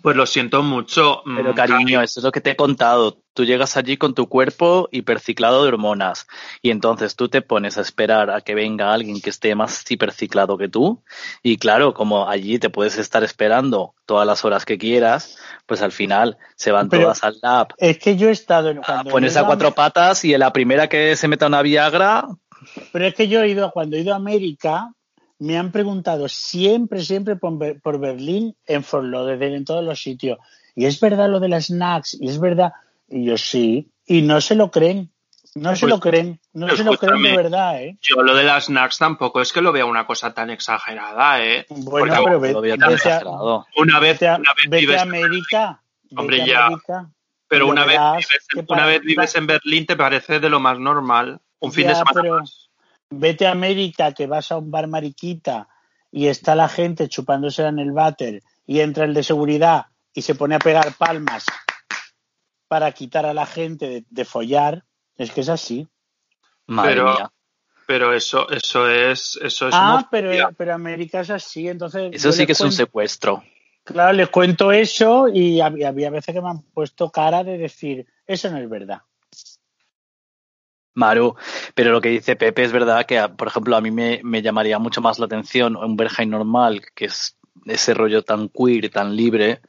[0.03, 1.23] Pues lo siento mucho.
[1.25, 2.05] Pero mm, cariño, Cari.
[2.05, 3.19] eso es lo que te he contado.
[3.35, 6.27] Tú llegas allí con tu cuerpo hiperciclado de hormonas
[6.63, 10.59] y entonces tú te pones a esperar a que venga alguien que esté más hiperciclado
[10.59, 11.03] que tú
[11.43, 15.93] y claro, como allí te puedes estar esperando todas las horas que quieras, pues al
[15.93, 19.29] final se van Pero- todas al lab Es que yo he estado en a cuando
[19.29, 22.27] ido a cuatro patas y en la primera que se meta una Viagra,
[22.93, 24.93] Pero es que yo he ido, cuando he ido a América,
[25.41, 30.01] me han preguntado siempre, siempre por, Ber- por Berlín, en Fort Lauderdale, en todos los
[30.01, 30.39] sitios.
[30.77, 32.73] Y es verdad lo de las snacks, y es verdad.
[33.09, 35.11] Y yo sí, y no se lo creen.
[35.57, 37.99] No se lo creen, no se lo creen de verdad, ¿eh?
[38.01, 41.67] Yo lo de las snacks tampoco es que lo vea una cosa tan exagerada, ¿eh?
[41.71, 43.21] Bueno, Porque pero ve- lo veo tan vete, a,
[43.77, 45.83] una vez, vete a- una vez vete a vives, América.
[46.17, 46.67] Hombre, vete ya.
[46.67, 47.11] América,
[47.49, 51.41] pero una vez vives, una vez vives en Berlín te parece de lo más normal.
[51.59, 52.70] Un fin de semana pero- más.
[53.11, 55.69] Vete a América, que vas a un bar mariquita
[56.13, 60.35] y está la gente chupándose en el váter y entra el de seguridad y se
[60.35, 61.45] pone a pegar palmas
[62.69, 64.85] para quitar a la gente de, de follar.
[65.17, 65.89] Es que es así.
[66.67, 67.33] Madre Pero- mía.
[67.87, 71.67] Pero eso, eso es, eso es Ah, pero, pero América es así.
[71.69, 73.43] Entonces, Eso sí que es un secuestro.
[73.83, 78.07] Claro, les cuento eso y había, había veces que me han puesto cara de decir,
[78.29, 79.01] eso no es verdad.
[80.95, 81.37] Maru,
[81.75, 84.79] pero lo que dice Pepe es verdad que, por ejemplo, a mí me, me llamaría
[84.79, 89.61] mucho más la atención un Berghain normal, que es ese rollo tan queer, tan libre,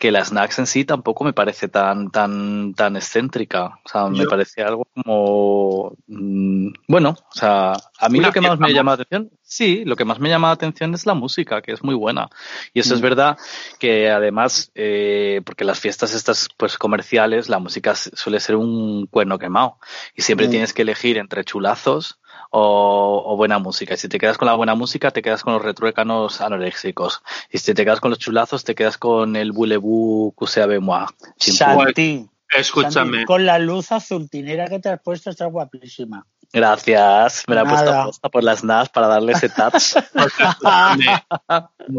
[0.00, 3.78] que la snacks en sí tampoco me parece tan, tan, tan excéntrica.
[3.84, 8.40] O sea, me Yo- parece algo como, mm, bueno, o sea, a mí lo que
[8.40, 11.12] más me llama la atención, sí, lo que más me llama la atención es la
[11.12, 12.30] música, que es muy buena.
[12.72, 13.04] Y eso es Mm.
[13.04, 13.38] verdad
[13.78, 19.38] que además, eh, porque las fiestas estas, pues comerciales, la música suele ser un cuerno
[19.38, 19.76] quemado.
[20.16, 20.50] Y siempre Mm.
[20.50, 22.18] tienes que elegir entre chulazos
[22.50, 23.94] o, o buena música.
[23.94, 27.22] Y si te quedas con la buena música, te quedas con los retruécanos anoréxicos.
[27.50, 31.06] Y si te quedas con los chulazos, te quedas con el boulevou que moi.
[31.38, 32.92] Santi, Escúchame.
[32.92, 36.26] Santi, con la luz azultinera que te has puesto, estás guapísima.
[36.52, 37.44] Gracias.
[37.46, 39.96] Me la he puesto a posta por las NAS para darle ese touch.
[40.14, 41.24] Escúchame.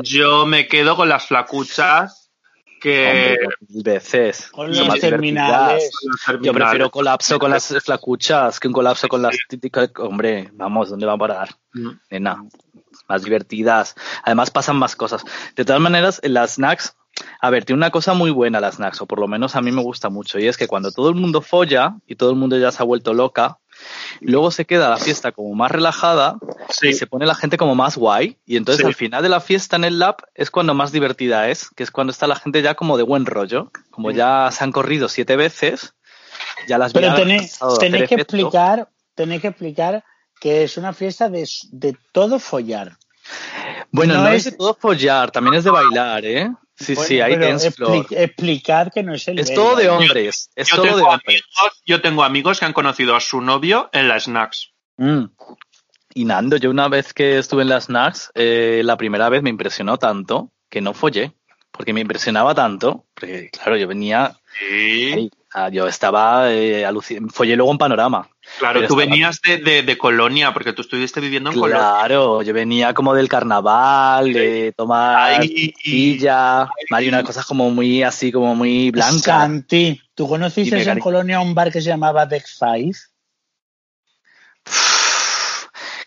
[0.03, 2.20] Yo me quedo con las flacuchas
[2.81, 4.49] que Hombre, mil veces.
[4.51, 5.91] Con los más terminales.
[6.01, 6.45] divertidas.
[6.45, 9.91] Yo prefiero colapso con las flacuchas que un colapso con las típicas.
[9.97, 11.49] Hombre, vamos, ¿dónde va a parar?
[11.73, 11.89] Mm.
[12.09, 12.43] Nena,
[13.07, 13.95] más divertidas.
[14.23, 15.23] Además pasan más cosas.
[15.55, 16.95] De todas maneras, en las snacks,
[17.39, 19.71] a ver, tiene una cosa muy buena las snacks, o por lo menos a mí
[19.71, 22.57] me gusta mucho, y es que cuando todo el mundo folla y todo el mundo
[22.57, 23.59] ya se ha vuelto loca,
[24.19, 26.35] luego se queda la fiesta como más relajada
[26.69, 26.89] Sí.
[26.89, 28.87] y se pone la gente como más guay, y entonces Sí.
[28.87, 31.91] al final de la fiesta en el lab es cuando más divertida es, que es
[31.91, 35.35] cuando está la gente ya como de buen rollo, como ya se han corrido siete
[35.35, 35.93] veces,
[36.67, 37.59] ya las Pero tenéis,
[38.07, 40.03] que explicar, tenéis que explicar
[40.39, 42.97] que es una fiesta de, de todo follar.
[43.91, 46.51] Bueno, no, no es es- de todo follar, también es de bailar, ¿eh?
[46.81, 48.05] Sí, Bueno, sí, hay dance floor.
[48.07, 49.63] expli- explicar que no es el Es verbo.
[49.63, 51.41] todo de hombres, es Yo solo de tengo, hombres.
[51.57, 54.71] amigos, yo tengo amigos que han conocido a su novio en las snacks.
[54.97, 55.25] Mm.
[56.13, 59.49] Y Nando, yo una vez que estuve en las snacks, eh, la primera vez me
[59.49, 61.33] impresionó tanto que no follé,
[61.71, 65.13] porque me impresionaba tanto, porque claro, yo venía, Sí.
[65.13, 66.85] ahí, ah, yo estaba eh,
[67.31, 68.29] follé luego en panorama.
[68.59, 71.77] Claro, tú estaba- venías de, de, de Colonia, porque tú estuviste viviendo en Colonia.
[71.77, 75.41] Claro, yo venía como del carnaval, de tomar
[75.83, 79.21] pilla, Mari, unas cosas como muy así, como muy blancas.
[79.21, 80.99] Santi, ¿tú conociste en cari.
[81.01, 82.93] Colonia un bar que se llamaba Deck Five?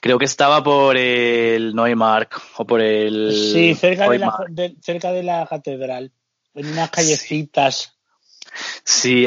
[0.00, 3.32] Creo que estaba por el Neumark o por el.
[3.32, 6.12] Sí, cerca de, la, de- cerca de la catedral,
[6.54, 7.76] en unas callecitas.
[7.76, 7.93] Sí,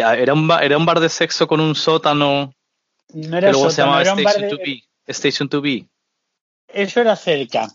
[0.01, 2.53] era un, ba- era un bar de sexo con un sótano
[3.13, 4.63] No que era luego se llamaba era un bar Station de...
[4.65, 4.83] 2B.
[5.07, 5.87] Station 2B.
[6.67, 7.67] Eso era cerca.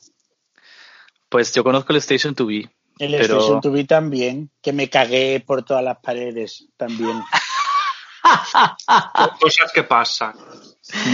[1.29, 2.71] Pues yo conozco el Station 2B.
[2.99, 7.21] El Pero- Station Tubi también, que me cagué por todas las paredes también.
[9.41, 10.35] Cosas que pasan.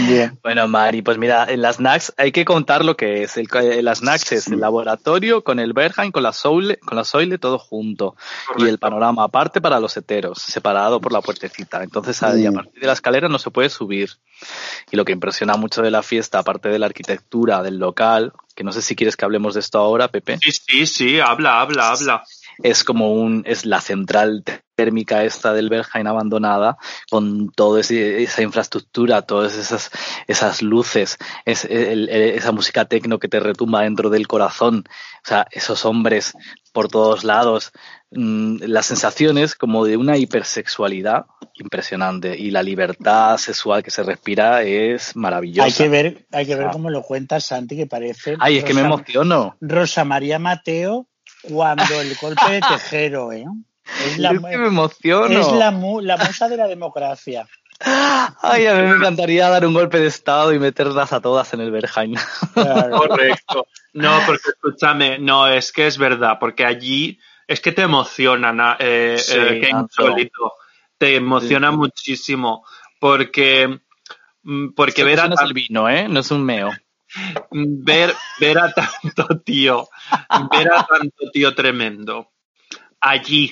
[0.07, 0.37] Bien.
[0.43, 3.37] Bueno, Mari, pues mira, en las NACS hay que contar lo que es.
[3.37, 7.03] El, el- las NACS es el laboratorio con el Berghain, con la Soile, con la
[7.03, 8.15] Soile, todo junto.
[8.57, 11.81] Y el panorama aparte para los heteros, separado por la puertecita.
[11.83, 14.11] Entonces, ahí, a partir de la escalera no se puede subir.
[14.91, 18.63] Y lo que impresiona mucho de la fiesta, aparte de la arquitectura del local, que
[18.63, 20.37] no sé si quieres que hablemos de esto ahora, Pepe.
[20.41, 22.23] Sí, sí, sí, habla, habla, habla.
[22.63, 24.43] Es como un es la central
[24.75, 26.77] térmica esta del Berghain abandonada
[27.09, 29.91] con toda esa infraestructura todas esas
[30.27, 34.85] esas luces es, el- el- esa música tecno que te retumba dentro del corazón.
[35.25, 36.33] O sea esos hombres
[36.71, 37.71] por todos lados
[38.11, 44.63] mm, las sensaciones como de una hipersexualidad impresionante y la libertad sexual que se respira
[44.63, 45.65] es maravillosa.
[45.65, 46.71] Hay que ver, hay que ver Ah.
[46.71, 49.57] cómo lo cuenta Santi, que parece ay es que me emociono.
[49.59, 51.08] Rosa María Mateo
[51.41, 53.45] cuando el golpe de Tejero, ¿eh?
[54.05, 57.47] Es la, es que me emociono es la, mu- la musa de la democracia.
[58.41, 61.61] Ay, a mí me encantaría dar un golpe de estado y meterlas a todas en
[61.61, 62.13] el Berghain.
[62.53, 62.97] Claro.
[62.97, 63.67] Correcto.
[63.93, 68.75] No, porque escúchame, no, es que es verdad, porque allí es que te emociona, na-
[68.79, 69.87] eh, Sí, eh, qué Nacho.
[70.03, 70.53] insólito.
[70.97, 71.77] Te emociona Sí.
[71.77, 72.65] muchísimo,
[72.99, 73.79] porque,
[74.43, 76.07] mm, porque ver a, no es el vino, ¿eh?
[76.09, 76.71] No es un meo.
[77.51, 79.89] Ver, ver a tanto tío,
[80.51, 82.31] ver a tanto tío tremendo.
[82.99, 83.51] Allí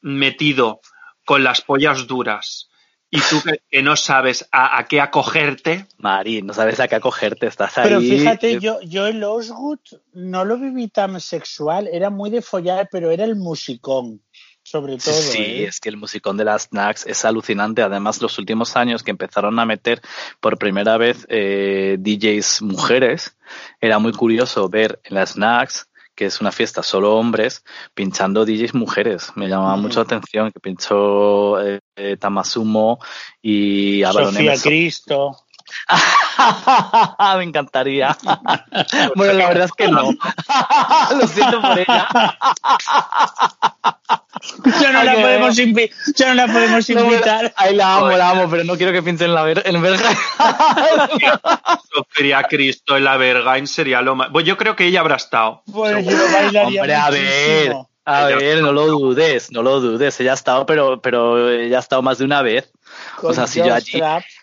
[0.00, 0.80] metido
[1.24, 2.68] con las pollas duras.
[3.12, 6.94] Y tú que, que no sabes a, a qué acogerte, Mari, no sabes a qué
[6.94, 7.88] acogerte, estás ahí.
[7.88, 9.80] Pero fíjate, eh, yo, yo el Osgood
[10.12, 14.22] no lo viví tan sexual, era muy de follar, pero era el musicón,
[14.70, 15.14] sobre todo.
[15.14, 15.64] sí, ¿eh?
[15.64, 17.82] es que el musicón de las snacks es alucinante.
[17.82, 20.00] Además, los últimos años que empezaron a meter
[20.38, 23.36] por primera vez eh, DJs mujeres,
[23.80, 28.74] era muy curioso ver en las snacks que es una fiesta solo hombres, pinchando DJs
[28.74, 29.32] mujeres.
[29.36, 29.82] Me llamaba Ujú.
[29.82, 31.80] mucho la atención que pinchó eh,
[32.18, 32.98] Tamasumo
[33.40, 34.54] y Sofía.
[34.62, 35.36] Cristo.
[37.38, 38.16] Me encantaría.
[39.16, 40.10] bueno, la verdad es que no.
[41.20, 42.08] Lo siento por ella.
[44.80, 47.52] Ya no, la podemos, invi- ya no la podemos No, invitar.
[47.56, 50.08] Ay, la amo, la amo, pero no quiero que piensen en la ver en verga.
[51.92, 54.28] Sofía Cristo en la Bergain sería lo más.
[54.32, 55.62] Pues yo creo que ella habrá estado.
[55.66, 57.72] Bueno, yo lo bailaría Hombre, a ver.
[58.06, 60.18] A Ella- ver, no lo dudes, no lo dudes.
[60.20, 62.72] Ella ha estado, pero, pero ella ha estado más de una vez.
[63.22, 64.00] O sea, si yo allí.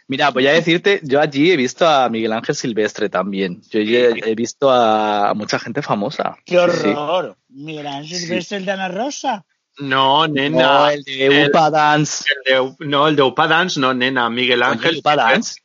[0.07, 3.61] Mira, voy a decirte, yo allí he visto a Miguel Ángel Silvestre también.
[3.69, 6.37] Yo he, he visto a mucha gente famosa.
[6.45, 7.37] ¡Qué Sí, horror!
[7.49, 9.45] Mira, ¿ves el de Ana Rosa?
[9.79, 10.63] No, nena.
[10.63, 12.25] No, el de El- Upa Dance.
[12.45, 14.29] el de- no, el de Upa Dance, no, nena.
[14.29, 14.97] Miguel Ángel.
[14.97, 15.61] Upa Dance.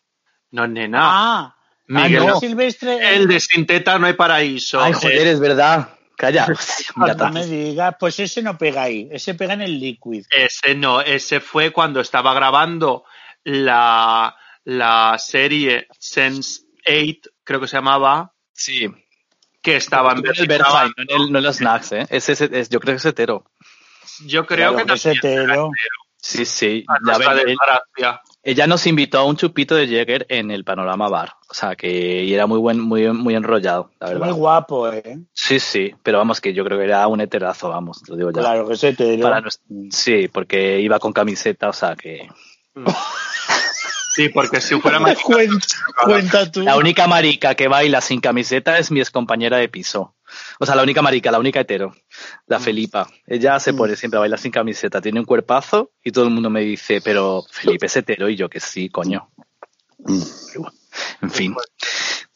[0.51, 0.99] No, nena.
[1.03, 2.41] Ah, Miguel ah, no.
[2.41, 3.17] Silvestre.
[3.17, 4.81] El de Sinteta no hay paraíso.
[4.83, 5.89] Ay, joder, es verdad.
[6.17, 6.47] Calla.
[6.97, 10.25] No me digas, pues ese no pega ahí, ese pega en el liquid.
[10.31, 13.05] Ese no, ese fue cuando estaba grabando
[13.45, 18.87] la, la serie Sense 8, creo que se llamaba, Sí.
[19.61, 20.49] que estaba en el Berlín.
[20.49, 22.07] Berghain, no en el, no en los snacks, ¿eh?
[22.11, 23.45] Ese- es- yo creo que es hetero.
[24.27, 25.71] Yo creo Claro, que era hetero.
[26.25, 26.85] Sí, sí.
[26.87, 28.21] a Ya nuestra ven, él- desgracia.
[28.45, 31.33] ella nos invitó a un chupito de Jäger en el Panorama Bar.
[31.49, 34.27] O sea, que y era muy buen, muy, muy enrollado, la verdad.
[34.27, 35.19] Muy guapo, ¿eh?
[35.33, 35.93] Sí, sí.
[36.05, 38.41] Pero vamos, que yo creo que era un heterazo, vamos, te lo digo ya.
[38.41, 39.21] Claro que es hetero.
[39.23, 42.29] Para nos- Sí, porque iba con camiseta, o sea que.
[44.15, 45.67] Sí, porque si fuera más Cuenta,
[46.05, 46.63] cuenta tú.
[46.63, 50.15] La única marica que baila sin camiseta es mi excompañera de piso.
[50.59, 51.95] O sea, la única marica, la única hetero,
[52.47, 53.09] la Felipa.
[53.27, 56.49] Ella se pone siempre a bailar sin camiseta, tiene un cuerpazo y todo el mundo
[56.49, 59.31] me dice, pero Felipe es hetero y yo que sí, coño.
[61.21, 61.55] En fin.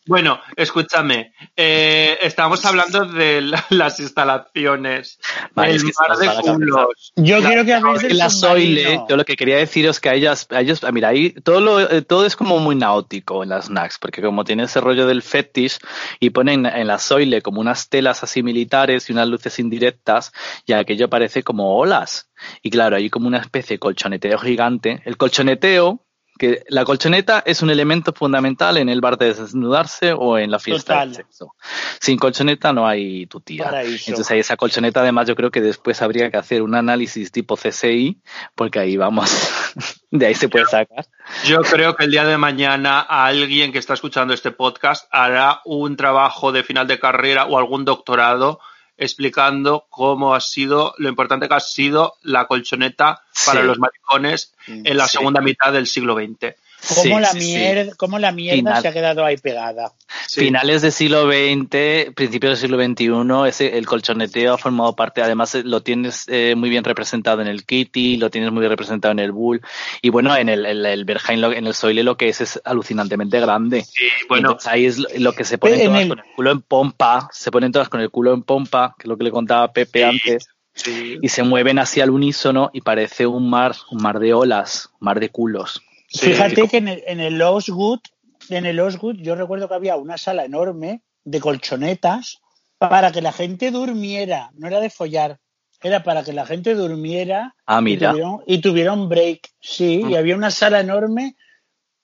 [0.07, 5.19] Bueno, escúchame, eh, estamos hablando de la- las instalaciones,
[5.53, 7.13] Vale, el es que se mar de culos.
[7.17, 10.15] Yo La- quiero que habléis del la Soile, yo lo que quería deciros que a
[10.15, 13.49] ellas, a ellos, ah, mira, ahí todo lo, eh, todo es como muy náutico en
[13.49, 15.79] las snacks, porque como tiene ese rollo del fetish
[16.21, 20.33] y ponen en la Soile como unas telas así militares y unas luces indirectas,
[20.67, 22.31] y aquello parece como olas.
[22.63, 25.03] Y claro, hay como una especie de colchoneteo gigante.
[25.05, 26.06] El colchoneteo,
[26.39, 30.59] que la colchoneta es un elemento fundamental en el bar de desnudarse o en la
[30.59, 31.09] fiesta Total.
[31.09, 31.55] del sexo.
[32.01, 33.65] Sin colchoneta no hay tu tía.
[33.65, 34.11] Paraíso.
[34.11, 37.57] Entonces ahí esa colchoneta además yo creo que después habría que hacer un análisis tipo
[37.57, 38.21] CSI
[38.55, 39.31] porque ahí vamos,
[40.11, 41.07] de ahí se puede sacar.
[41.45, 45.97] Yo creo que el día de mañana alguien que está escuchando este podcast hará un
[45.97, 48.61] trabajo de final de carrera o algún doctorado
[48.99, 53.67] explicando cómo ha sido, lo importante que ha sido la colchoneta para Sí.
[53.67, 55.19] los maricones en la Sí.
[55.19, 56.55] segunda mitad del siglo XX.
[56.89, 57.47] ¿Cómo, Sí, la sí, sí.
[57.47, 58.83] mierda, cómo la mierda Final.
[58.83, 59.93] se ha quedado ahí pegada?
[60.29, 60.41] Sí.
[60.43, 65.55] Finales del siglo XX, principios del siglo XXI, ese, el colchoneteo ha formado parte, además
[65.55, 69.13] eh, lo tienes eh, muy bien representado en el Kitty, lo tienes muy bien representado
[69.13, 69.61] en el Bull,
[70.03, 72.61] y bueno, en el, el, el Berghain, lo- en el Soile lo que es es
[72.65, 73.83] alucinantemente grande.
[73.83, 76.25] Sí, bueno, Entonces ahí es lo, lo que se ponen En todas el- con el
[76.37, 79.25] culo en pompa, se ponen todas con el culo en pompa, que es lo que
[79.25, 80.05] le contaba Pepe Sí.
[80.05, 84.35] antes, sí, y se mueven así al unísono y parece un mar, un mar de
[84.35, 85.83] olas, un mar de culos.
[86.09, 86.29] Sí.
[86.33, 88.01] Fíjate que en el, en el Osgood,
[88.49, 92.39] en el Osgood, yo recuerdo que había una sala enorme de colchonetas
[92.79, 95.39] para que la gente durmiera, no era de follar,
[95.83, 98.11] era para que la gente durmiera Ah, y mira.
[98.11, 100.11] tuviera, un- y tuviera un break, sí, Mm.
[100.11, 101.37] y había una sala enorme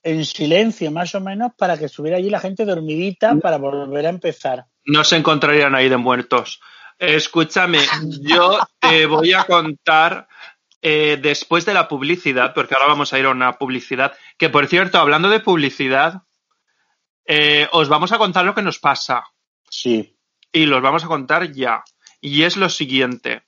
[0.02, 4.10] en silencio más o menos para que estuviera allí la gente dormidita para volver a
[4.10, 4.66] empezar.
[4.84, 6.60] no se encontrarían ahí de muertos.
[6.98, 7.78] Escúchame,
[8.20, 10.26] yo te voy a contar
[10.82, 14.66] eh, después de la publicidad, porque ahora vamos a ir a una publicidad, que por
[14.66, 16.22] cierto, hablando de publicidad,
[17.24, 19.24] eh, os vamos a contar lo que nos pasa
[19.70, 20.16] Sí.
[20.52, 21.84] y los vamos a contar ya.
[22.20, 23.42] Y es lo siguiente.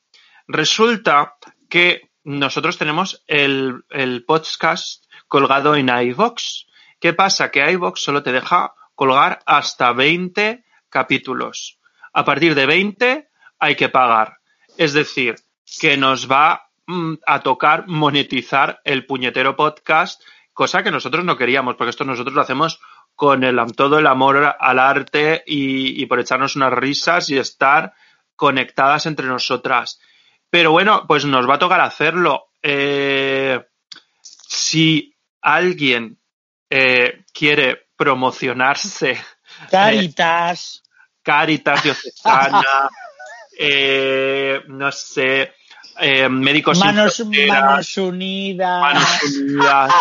[0.47, 1.37] Resulta
[1.69, 6.67] que nosotros tenemos el, el podcast colgado en iVox.
[7.01, 7.51] ¿Qué pasa?
[7.51, 11.79] Que iVox solo te deja colgar hasta 20 capítulos.
[12.13, 14.39] A partir de 20 hay que pagar.
[14.79, 15.35] Es decir,
[15.81, 16.64] que nos va
[17.27, 22.43] a tocar monetizar el puñetero podcast, cosa que nosotros no queríamos, porque esto nosotros lo
[22.43, 22.81] hacemos
[23.15, 27.95] con el, todo el amor al arte y, y por echarnos unas risas y estar
[28.37, 30.01] conectadas entre nosotras.
[30.51, 32.51] Pero bueno, pues nos va a tocar hacerlo.
[32.63, 33.61] Eh,
[34.23, 36.19] si alguien
[36.71, 39.21] eh, quiere promocionarse,
[39.71, 40.83] Caritas.
[41.23, 42.91] Caritas Diocesana,
[43.59, 45.55] eh, no sé,
[46.01, 48.81] eh, Médicos Sin Manos, Fronteras, manos unidas.
[48.81, 49.93] Manos Unidas,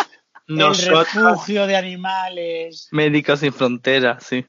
[0.48, 2.88] el refugio de animales.
[2.92, 4.46] Médicos sin fronteras, sí.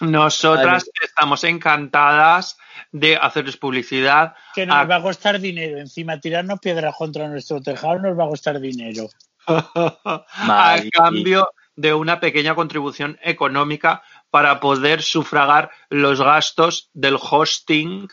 [0.00, 2.58] nosotras estamos encantadas
[2.92, 4.34] de hacerles publicidad.
[4.54, 5.78] Que nos va a costar dinero.
[5.78, 9.08] Encima, tirarnos piedras contra nuestro tejado nos va a costar dinero.
[9.46, 18.08] a cambio de una pequeña contribución económica para poder sufragar los gastos del hosting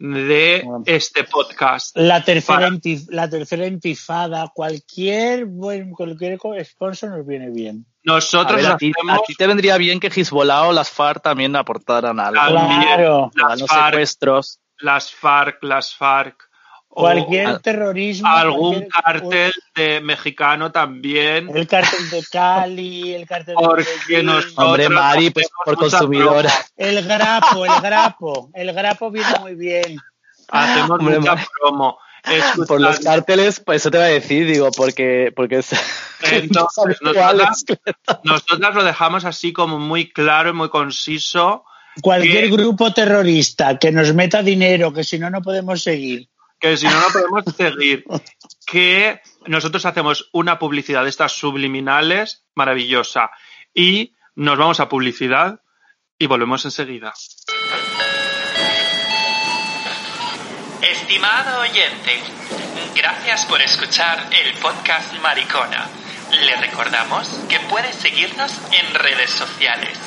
[0.00, 1.96] de este podcast.
[1.96, 7.84] La tercera, Para- intif- la tercera intifada, cualquier buen cualquier sponsor nos viene bien.
[7.86, 10.90] A Nosotros ver, a, ti, hacemos a ti te vendría bien que Hezbollah o las
[10.90, 12.40] FARC también aportaran algo.
[12.40, 12.80] También.
[12.82, 13.30] Claro.
[13.34, 14.60] las Para los FARC, secuestros.
[14.78, 16.49] las FARC, las FARC.
[16.92, 18.28] O Cualquier al- terrorismo.
[18.28, 21.48] algún cualquier- cártel de mexicano también.
[21.54, 25.76] El cártel de Cali, el cártel de Porque Medellín, nos- Hombre, Nosotros Mari, pues por
[25.76, 26.52] consumidora.
[26.76, 28.50] el grapo, el grapo.
[28.54, 29.98] El grapo viene muy bien.
[30.48, 31.46] Hacemos Hombre, mucha Mari.
[31.60, 31.98] promo.
[32.68, 35.70] Por los cárteles, pues eso te va a decir, digo, porque, porque es
[36.68, 37.64] Entonces, habituales.
[38.24, 41.64] nosotras lo dejamos así como muy claro y muy conciso,
[42.02, 46.28] Cualquier grupo terrorista que nos meta dinero, que si no, no podemos seguir.
[46.60, 48.04] Que si no, no podemos seguir.
[48.66, 53.30] Que nosotros hacemos una publicidad de estas subliminales maravillosa.
[53.74, 55.60] Y nos vamos a publicidad
[56.18, 57.12] y volvemos enseguida.
[60.82, 62.20] Estimado oyente,
[62.94, 65.88] gracias por escuchar el podcast Maricona.
[66.44, 69.98] Le recordamos que puedes seguirnos en redes sociales.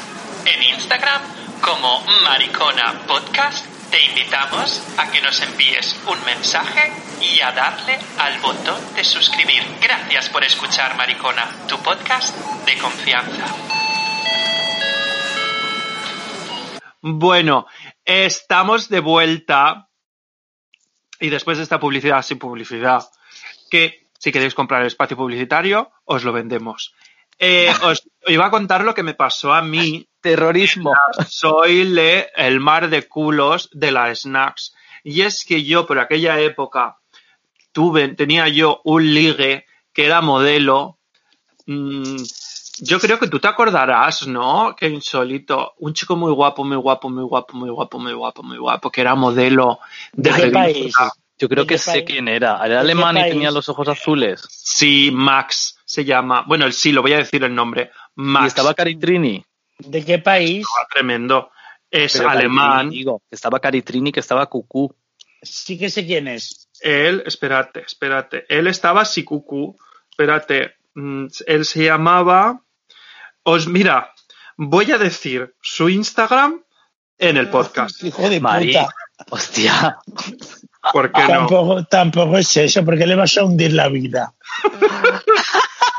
[0.46, 1.22] En Instagram
[1.62, 6.92] como Maricona Podcast te invitamos a que nos envíes un mensaje
[7.22, 9.62] y a darle al botón de suscribir.
[9.80, 12.36] Gracias por escuchar Maricona, tu podcast
[12.66, 13.46] de confianza.
[17.02, 17.68] Bueno,
[18.04, 19.90] estamos de vuelta.
[21.20, 23.08] Y después de esta publicidad sin publicidad,
[23.70, 26.96] que si queréis comprar el espacio publicitario, os lo vendemos.
[27.38, 30.10] Eh, os iba a contar lo que me pasó a mí.
[30.24, 30.94] Terrorismo.
[31.28, 34.74] Soy le, el mar de culos de la Snacks.
[35.04, 36.98] Y es que yo por aquella época
[37.74, 40.98] tuve, tenía yo un ligue que era modelo.
[41.66, 42.16] Mm,
[42.80, 44.76] yo creo que tú te acordarás, ¿no?
[44.78, 45.74] Que insólito.
[45.80, 49.02] Un chico muy guapo, muy guapo, muy guapo, muy guapo, muy guapo, muy guapo, que
[49.02, 49.80] era modelo
[50.14, 50.60] de ¿De qué revista.
[50.60, 50.96] país?
[51.38, 52.04] Yo creo ¿De que sé país?
[52.08, 52.66] quién era.
[52.66, 53.34] Era alemán y país?
[53.34, 54.42] tenía los ojos azules.
[54.50, 56.46] Sí, Max se llama.
[56.48, 57.92] Bueno, sí, lo voy a decir el nombre.
[58.16, 58.46] Max.
[58.46, 59.44] Y estaba Caritrini.
[59.86, 60.66] ¿De qué país?
[60.82, 61.52] Ah, tremendo.
[61.90, 62.70] Es Pero alemán.
[62.70, 64.96] Caritrini, digo, que estaba Caritrini, que estaba Cucú.
[65.42, 66.70] Sí que sé quién es.
[66.82, 68.46] Él, espérate, espérate.
[68.50, 69.78] Él estaba Sikuku.
[70.10, 70.76] Espérate.
[70.96, 72.62] mm, Él se llamaba.
[73.44, 74.14] Os mira,
[74.58, 76.64] voy a decir su Instagram
[77.18, 78.02] en el podcast.
[78.04, 78.68] Hijo de Mari.
[78.74, 78.90] puta.
[79.30, 79.98] Hostia.
[80.92, 81.28] ¿Por qué no?
[81.28, 84.34] Tampoco, tampoco es eso, porque le vas a hundir la vida.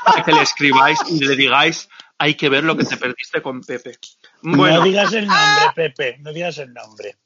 [0.04, 3.60] Para que le escribáis y le digáis, hay que ver lo que te perdiste con
[3.60, 3.98] Pepe.
[4.42, 7.16] Bueno, No digas el nombre, Pepe, no digas el nombre.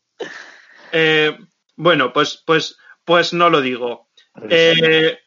[0.92, 1.36] eh,
[1.76, 4.08] bueno, pues, pues, pues no lo digo.
[4.50, 5.18] Eh,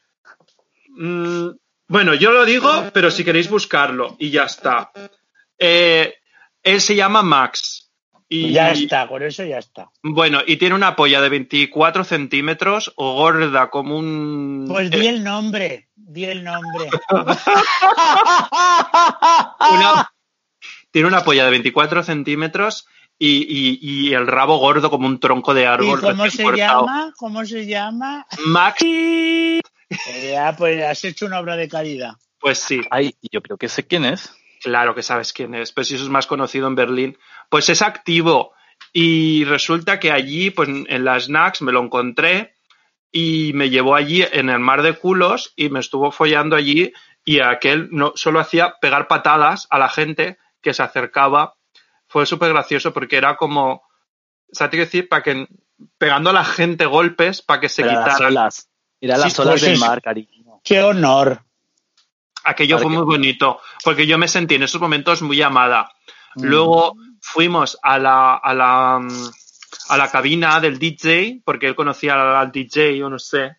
[0.90, 1.50] mm,
[1.88, 4.92] bueno, yo lo digo, pero si queréis buscarlo y ya está.
[5.58, 6.16] Eh,
[6.64, 7.81] él se llama Max.
[8.34, 9.90] Y, ya está, con eso ya está.
[10.02, 14.66] Bueno, y tiene una polla de 24 centímetros o gorda como un...
[14.70, 16.90] Pues di eh, el nombre, di el nombre.
[19.72, 20.12] una-
[20.92, 25.54] tiene una polla de 24 centímetros y, y- y el rabo gordo como un tronco
[25.54, 26.02] de ¿Y árbol.
[26.02, 26.82] cómo se cortado.
[26.86, 27.14] llama?
[27.18, 28.26] ¿Cómo se llama?
[28.46, 28.82] Max.
[28.84, 29.62] Eh,
[30.32, 32.14] Ya, pues has hecho una obra de caridad.
[32.40, 32.82] Pues sí.
[32.90, 34.34] Ay, yo creo que sé quién es.
[34.64, 37.18] Claro que sabes quién es, pero si eso es más conocido en Berlín.
[37.52, 38.54] Pues es activo
[38.94, 42.56] y resulta que allí, pues en las snacks me lo encontré
[43.12, 46.94] y me llevó allí en el mar de culos y me estuvo follando allí
[47.26, 51.56] y aquel no solo hacía pegar patadas a la gente que se acercaba.
[52.08, 53.84] Fue súper gracioso porque era como,
[54.48, 55.46] te quiero decir, para que
[55.98, 58.32] pegando a la gente golpes para que se Era las quitaran.
[58.32, 58.70] olas.
[59.02, 60.62] Era las Sí, olas pues del mar, cariño.
[60.64, 61.44] Qué honor.
[62.46, 65.92] Aquello fue muy bonito, porque yo me sentí en esos momentos muy amada.
[66.36, 66.44] Mm.
[66.46, 69.32] Luego fuimos a la, a la, mm,
[69.90, 73.58] a la cabina del DJ, porque él conocía al, DJ, o no sé.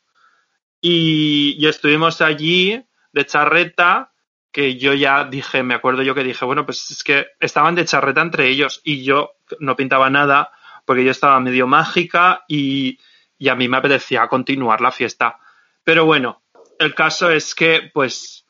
[0.80, 4.12] Y, y estuvimos allí de charreta,
[4.50, 7.86] que yo ya dije, me acuerdo yo que dije, bueno, pues es que estaban de
[7.86, 10.50] charreta entre ellos y yo no pintaba nada,
[10.84, 12.98] porque yo estaba medio mágica y,
[13.38, 15.38] y a mí me apetecía continuar la fiesta.
[15.84, 16.42] Pero bueno,
[16.78, 18.41] el caso es que, pues,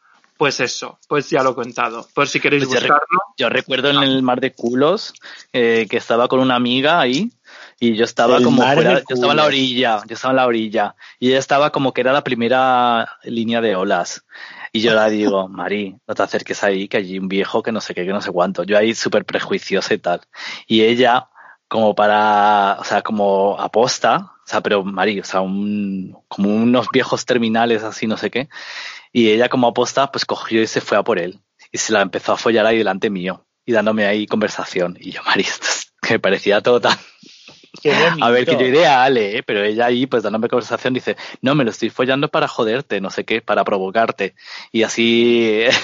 [0.42, 2.04] pues eso, pues ya lo he contado.
[2.14, 3.20] Por si queréis Pues buscarlo.
[3.36, 5.14] Yo recuerdo en el mar de culos
[5.52, 7.30] eh, que estaba con una amiga ahí
[7.78, 10.46] y yo estaba El como fuera, yo estaba en la orilla, yo estaba en la
[10.48, 14.24] orilla y ella estaba como que era la primera línea de olas.
[14.72, 17.80] Y yo la digo, Mari, no te acerques ahí, que allí un viejo que no
[17.80, 18.64] sé qué, que no sé cuánto.
[18.64, 20.22] Yo ahí súper prejuiciosa y tal.
[20.66, 21.28] Y ella,
[21.68, 26.88] como para, o sea, como aposta, o sea, pero Mari, o sea, un, como unos
[26.92, 28.48] viejos terminales así, no sé qué.
[29.12, 31.38] Y ella como aposta, pues cogió y se fue a por él.
[31.70, 33.46] Y se la empezó a follar ahí delante mío.
[33.64, 34.96] Y dándome ahí conversación.
[35.00, 36.98] Y yo, Mari, esto es- que me parecía todo tan...
[38.20, 39.42] A ver, que yo ideal, ¿eh?
[39.44, 43.10] Pero ella ahí, pues dándome conversación, dice, no, me lo estoy follando para joderte, no
[43.10, 44.34] sé qué, para provocarte.
[44.72, 45.64] Y así...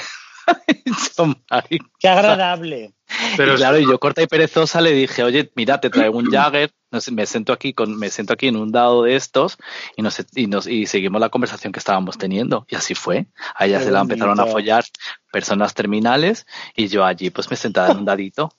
[1.99, 2.93] Qué agradable.
[3.37, 6.31] Pero y claro, y yo corta y perezosa le dije, oye, mira, te traigo un
[6.31, 9.57] Jagger, no sé, me siento aquí con, me siento aquí en un dado de estos
[9.97, 12.67] y nos, y nos, y seguimos la conversación que estábamos teniendo.
[12.69, 13.27] Y así fue.
[13.55, 14.85] A ella Qué se la empezaron a follar
[15.33, 16.47] personas terminales
[16.77, 18.53] y yo allí pues me sentaba en un dadito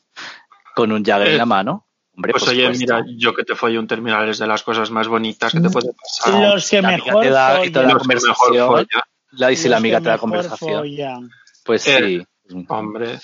[0.75, 1.85] con un Jagger en la mano.
[2.15, 2.95] Hombre, pues por oye, supuesto.
[3.03, 5.69] mira, yo que te follé un terminal es de las cosas más bonitas que te
[5.69, 6.53] puede pasar.
[6.53, 8.87] Los que la amiga mejor te da- y mejor conversación.
[9.31, 11.29] La, y si Los la amiga te da mejor conversación, follan.
[11.69, 12.65] Pues Eh, sí.
[12.67, 13.19] Hombre.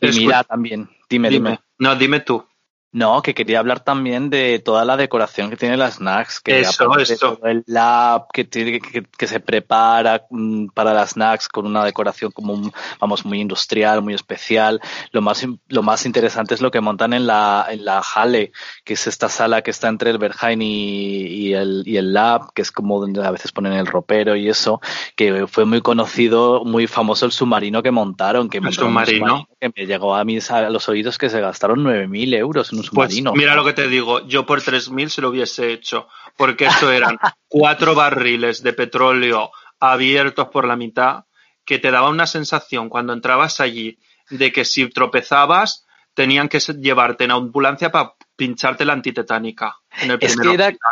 [0.00, 1.50] Y mira también, dime, dime.
[1.50, 1.60] dime.
[1.78, 2.44] No, dime tú.
[2.94, 6.38] No, que quería hablar también de toda la decoración que tiene las snacks.
[6.40, 7.36] Que Eso, eso.
[7.36, 11.84] todo El lab que, tiene, que, que se prepara mm, para las snacks con una
[11.84, 14.80] decoración como, un- vamos, muy industrial, muy especial.
[15.10, 18.52] Lo más, lo más interesante es lo que montan en la, en la Halle,
[18.84, 22.52] que es esta sala que está entre el Berghain y, y el, y el lab,
[22.54, 24.80] que es como donde a veces ponen el ropero y eso,
[25.16, 28.48] que fue muy conocido, muy famoso el submarino que montaron.
[28.48, 29.48] Que El montaron un submarino.
[29.60, 32.83] que me llegó a mis a los oídos que se gastaron 9.000 euros en un
[32.90, 36.90] Pues mira lo que te digo, yo por 3.000 se lo hubiese hecho, porque esto
[36.90, 37.18] eran
[37.48, 41.24] cuatro barriles de petróleo abiertos por la mitad,
[41.64, 43.98] que te daba una sensación cuando entrabas allí
[44.30, 49.76] de que si tropezabas tenían que llevarte en ambulancia para pincharte la antitetánica.
[50.00, 50.90] En el Es que era hospital.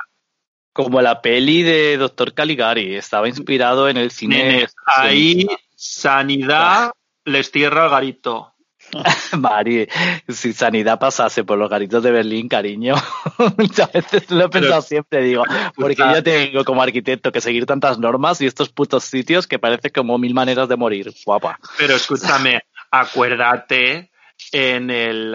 [0.73, 4.43] como la peli de Doctor Caligari, estaba inspirado en el cine.
[4.43, 6.93] Nenes, ahí sanidad
[7.25, 8.52] les cierra el garito.
[9.39, 9.89] Mari,
[10.29, 12.95] si Sanidad pasase por los garitos de Berlín, cariño,
[13.57, 17.99] muchas veces lo he pensado siempre, digo, porque yo tengo como arquitecto que seguir tantas
[17.99, 21.59] normas y estos putos sitios que parece como mil maneras de morir, guapa.
[21.79, 24.11] Pero escúchame, acuérdate
[24.53, 25.35] en el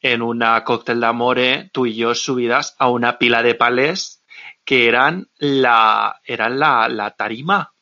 [0.00, 4.22] en una cóctel de amore, tú y yo subidas a una pila de palés
[4.64, 7.72] que eran la eran la, la tarima,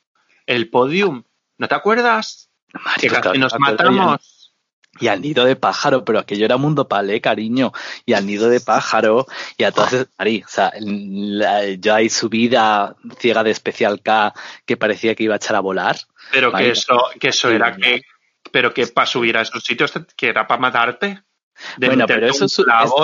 [0.47, 1.25] el podium.
[1.59, 2.51] ¿No te acuerdas?
[2.73, 4.32] Mari, Que pues casi nos matamos.
[5.01, 7.73] Y al nido de pájaro, pero aquello era mundo palé, cariño.
[8.05, 9.27] Y al nido de pájaro,
[9.57, 14.35] y a todas, Mari, o sea, la- yo ahí subida ciega de especial K
[14.67, 15.97] que parecía que iba a echar a volar.
[16.31, 18.03] Pero que eso, que eso Sí, era que,
[18.51, 21.23] pero que para subir a esos sitios que era para matarte.
[21.77, 22.59] De bueno, pero eso es,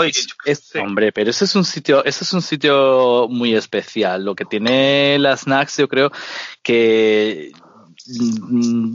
[0.07, 4.25] es- es- hombre, pero eso es un sitio, eso es un sitio muy especial.
[4.25, 6.11] Lo que tiene las snacks, yo creo
[6.63, 7.53] que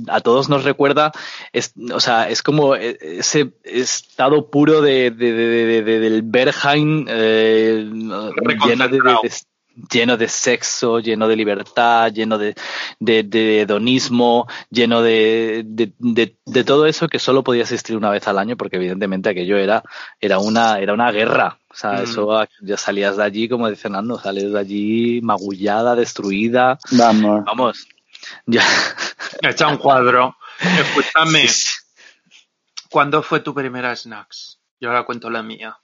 [0.09, 1.11] a todos nos recuerda,
[1.51, 6.21] es, o sea, es como e- ese estado puro de, de- de- de- de- del
[6.23, 7.85] Berghain eh,
[8.65, 8.99] lleno de,
[9.91, 12.55] lleno de sexo, lleno de libertad, lleno de,
[12.99, 18.09] de, de hedonismo, lleno de, de, de- de todo eso que solo podía existir una
[18.11, 19.83] vez al año, porque evidentemente aquello era,
[20.19, 21.57] era una, era una guerra.
[21.71, 22.03] O sea, Mm.
[22.03, 26.77] eso ya salías de allí, como dice Nando, sales de allí magullada, destruida.
[26.91, 27.43] Vamos.
[27.45, 27.87] Vamos.
[28.45, 28.63] Ya.
[29.41, 30.37] Echa un cuadro.
[30.59, 31.47] Escúchame,
[32.89, 34.59] ¿cuándo fue tu primera snacks?
[34.79, 35.77] Yo ahora cuento la mía.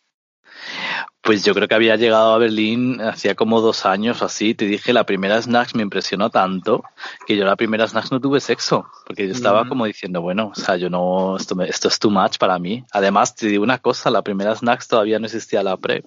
[1.22, 4.56] Pues yo creo que había llegado a Berlín hacía como dos años o así.
[4.56, 6.84] Te dije, la primera Snacks me impresionó tanto
[7.28, 8.88] que yo la primera Snacks no tuve sexo.
[9.06, 9.68] Porque yo estaba Mm.
[9.70, 12.86] como diciendo, bueno, o sea, yo no, esto, me- esto es too much para mí.
[12.94, 16.06] Además, te digo una cosa, la primera Snacks todavía no existía la PrEP.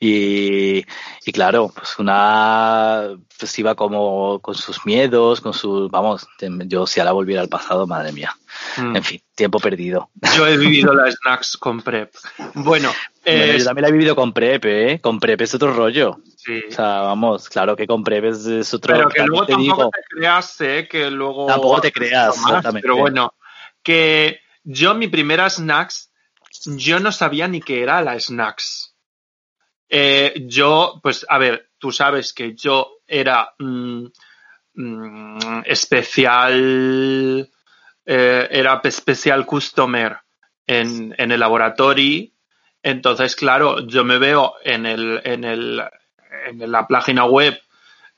[0.00, 0.78] Y,
[1.26, 3.08] y claro, pues una,
[3.38, 6.26] pues iba como con sus miedos, con sus, vamos,
[6.66, 8.34] yo si ahora volviera al pasado, madre mía.
[8.76, 8.96] Mm.
[8.96, 10.10] En fin, tiempo perdido.
[10.36, 12.14] Yo he vivido las snacks con prep.
[12.54, 12.92] Bueno, Bueno,
[13.24, 15.00] eh, yo también la he vivido con PrEP, ¿eh?
[15.00, 16.18] Con PrEP es otro rollo.
[16.36, 16.62] sí.
[16.68, 19.76] O sea, vamos, claro que con PrEP es, es otro pero que luego te tampoco
[19.76, 21.46] digo, te creas, eh, que luego...
[21.46, 22.82] Tampoco te creas, Más, exactamente.
[22.82, 23.34] Pero bueno,
[23.82, 26.12] que yo mi primera snacks,
[26.64, 28.96] yo no sabía ni qué era la snacks.
[29.88, 34.06] Eh, yo, pues, a ver, tú sabes que yo era mm,
[34.74, 37.50] mm, especial,
[38.06, 40.16] eh, era especial customer
[40.66, 42.33] en, en el laboratorio.
[42.84, 45.82] Entonces, claro, yo me veo en el, en el,
[46.46, 47.58] en la página web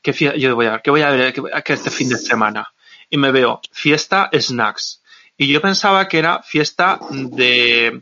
[0.01, 2.73] que yo voy a que voy a ver que, este fin de semana
[3.09, 5.01] y me veo fiesta snacks
[5.37, 8.01] y yo pensaba que era fiesta de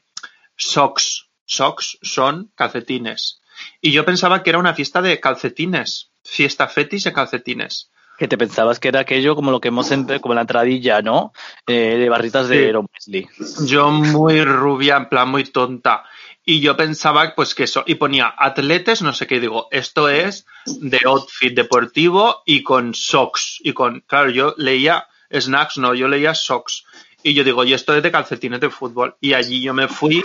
[0.58, 3.42] socks, socks son calcetines
[3.80, 7.92] y yo pensaba que era una fiesta de calcetines, fiesta fetis de calcetines.
[8.18, 11.34] que te pensabas que era aquello como lo que hemos entre, como la entradilla, ¿no?
[11.68, 13.28] Eh, de barritas de Sí.
[13.66, 16.06] Yo muy rubia, en plan muy tonta.
[16.46, 20.46] Y yo pensaba, pues que eso, y ponía atletes, no sé qué, digo, esto es
[20.66, 23.60] de outfit deportivo y con socks.
[23.62, 26.86] Y con, claro, yo leía snacks, no, yo leía socks.
[27.24, 29.16] Y yo digo, y esto es de calcetines de fútbol.
[29.20, 30.22] Y allí yo me fui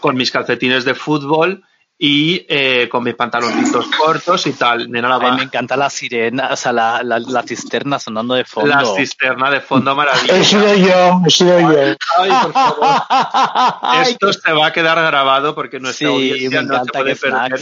[0.00, 1.64] con mis calcetines de fútbol
[2.04, 4.90] y eh, con mis pantaloncitos cortos y tal.
[4.90, 8.34] Nena, la Ay, va- me encanta la sirena, o sea, la, la, la cisterna sonando
[8.34, 8.70] de fondo.
[8.70, 10.42] la cisterna de fondo He maravillosa.
[10.42, 11.94] sido yo, he sido yo.
[12.18, 14.02] Ay, por favor.
[14.08, 17.60] Esto se va a quedar grabado porque nuestra sí, audiencia no se puede perder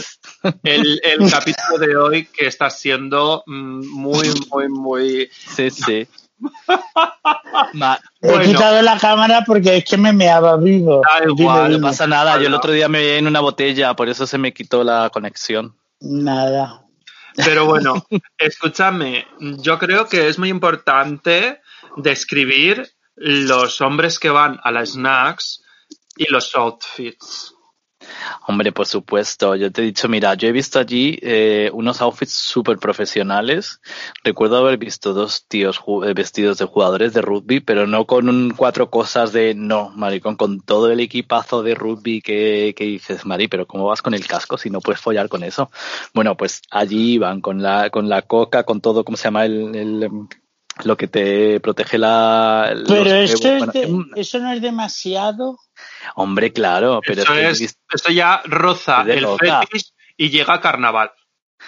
[0.63, 5.29] el, el capítulo de hoy que está siendo mm, muy, muy, muy...
[5.31, 6.07] Sí, sí.
[7.73, 8.43] Ma- He Bueno.
[8.45, 11.01] quitado la cámara porque es que me meaba vivo.
[11.03, 13.95] Da Dime, igual, no pasa nada, yo el otro día me vi en una botella,
[13.95, 15.75] por eso se me quitó la conexión.
[15.99, 16.81] Nada.
[17.35, 18.05] Pero bueno,
[18.37, 21.61] escúchame, yo creo que es muy importante
[21.97, 25.63] describir los hombres que van a las snacks
[26.17, 27.53] y los outfits.
[28.47, 29.55] Hombre, por supuesto.
[29.55, 33.81] Yo te he dicho, mira, yo he visto allí eh, unos outfits súper profesionales.
[34.23, 38.51] Recuerdo haber visto dos tíos eh, vestidos de jugadores de rugby, pero no con un
[38.51, 43.47] cuatro cosas de no, maricón, con todo el equipazo de rugby que, que dices, Mari,
[43.47, 45.69] pero ¿cómo vas con el casco si no puedes follar con eso?
[46.13, 49.45] Bueno, pues allí iban con la, con la coca, con todo, ¿cómo se llama?
[49.45, 50.09] El,
[50.83, 52.73] lo que te protege la...
[52.87, 55.57] Pero es de- eso no es demasiado.
[56.15, 57.77] hombre, claro, pero Eso, es
[58.13, 59.61] ya roza Es de el loca.
[59.61, 61.11] fetish y llega a carnaval.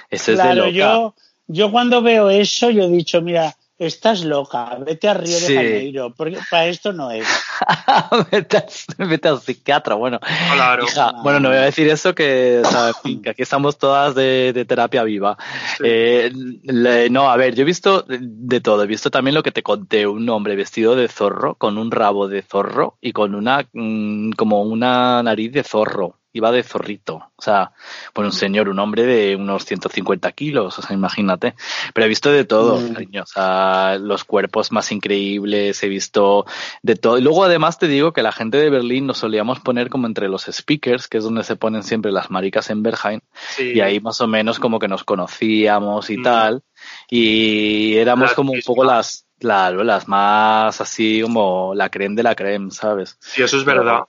[0.09, 0.71] eso es de Claro, loca.
[0.71, 1.15] yo,
[1.47, 5.53] yo cuando veo eso, yo he dicho, mira, estás loca, vete a Río Sí.
[5.53, 7.25] de Janeiro, porque para esto no es.
[8.31, 10.19] vete, al, vete al psiquiatra, bueno.
[10.53, 10.85] Claro.
[10.85, 12.91] Hija, bueno, no voy a decir eso, que, o sea,
[13.23, 15.37] que aquí estamos todas de, de terapia viva.
[15.77, 15.83] Sí.
[15.85, 16.31] Eh,
[16.63, 18.83] le- no, a ver, yo he visto de, de todo.
[18.83, 22.27] He visto también lo que te conté, un hombre vestido de zorro, con un rabo
[22.27, 26.19] de zorro y con una, mm, como una nariz de zorro.
[26.35, 27.31] Iba de zorrito.
[27.35, 27.73] O sea,
[28.11, 31.53] por un señor, un hombre de unos 150 kilos, o sea, imagínate.
[31.93, 32.93] Pero he visto de todo, Mm.
[32.93, 33.21] cariño.
[33.23, 36.45] O sea, los cuerpos más increíbles, he visto
[36.81, 37.19] de todo.
[37.19, 40.27] Y luego además te digo que la gente de Berlín nos solíamos poner como entre
[40.27, 43.21] los speakers, que es donde se ponen siempre las maricas en Berghain,
[43.55, 43.73] Sí.
[43.75, 46.23] y ahí más o menos como que nos conocíamos y Mm.
[46.23, 46.63] tal,
[47.09, 52.71] y éramos como un poco las, las más así como la creme de la creme,
[52.71, 53.17] ¿sabes?
[53.19, 54.01] Sí, eso es verdad.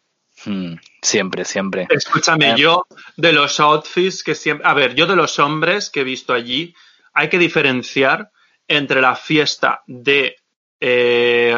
[0.47, 0.75] Mm,
[1.05, 1.87] siempre, siempre.
[1.91, 2.55] Escúchame, Eh.
[2.57, 2.87] yo
[3.17, 4.67] de los outfits que siempre...
[4.69, 6.75] A ver, yo de los hombres que he visto allí,
[7.13, 8.31] hay que diferenciar
[8.67, 10.37] entre la fiesta de
[10.81, 11.57] eh,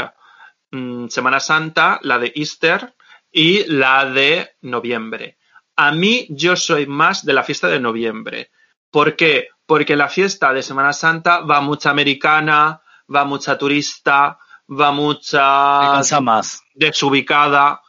[0.70, 2.94] mm, Semana Santa, la de Easter
[3.32, 5.38] y la de noviembre.
[5.76, 8.50] A mí yo soy más de la fiesta de noviembre.
[8.90, 9.48] ¿Por qué?
[9.66, 12.80] Porque la fiesta de Semana Santa va mucha americana,
[13.14, 14.38] va mucha turista,
[14.68, 16.62] va Me mucha cansa más.
[16.74, 17.80] desubicada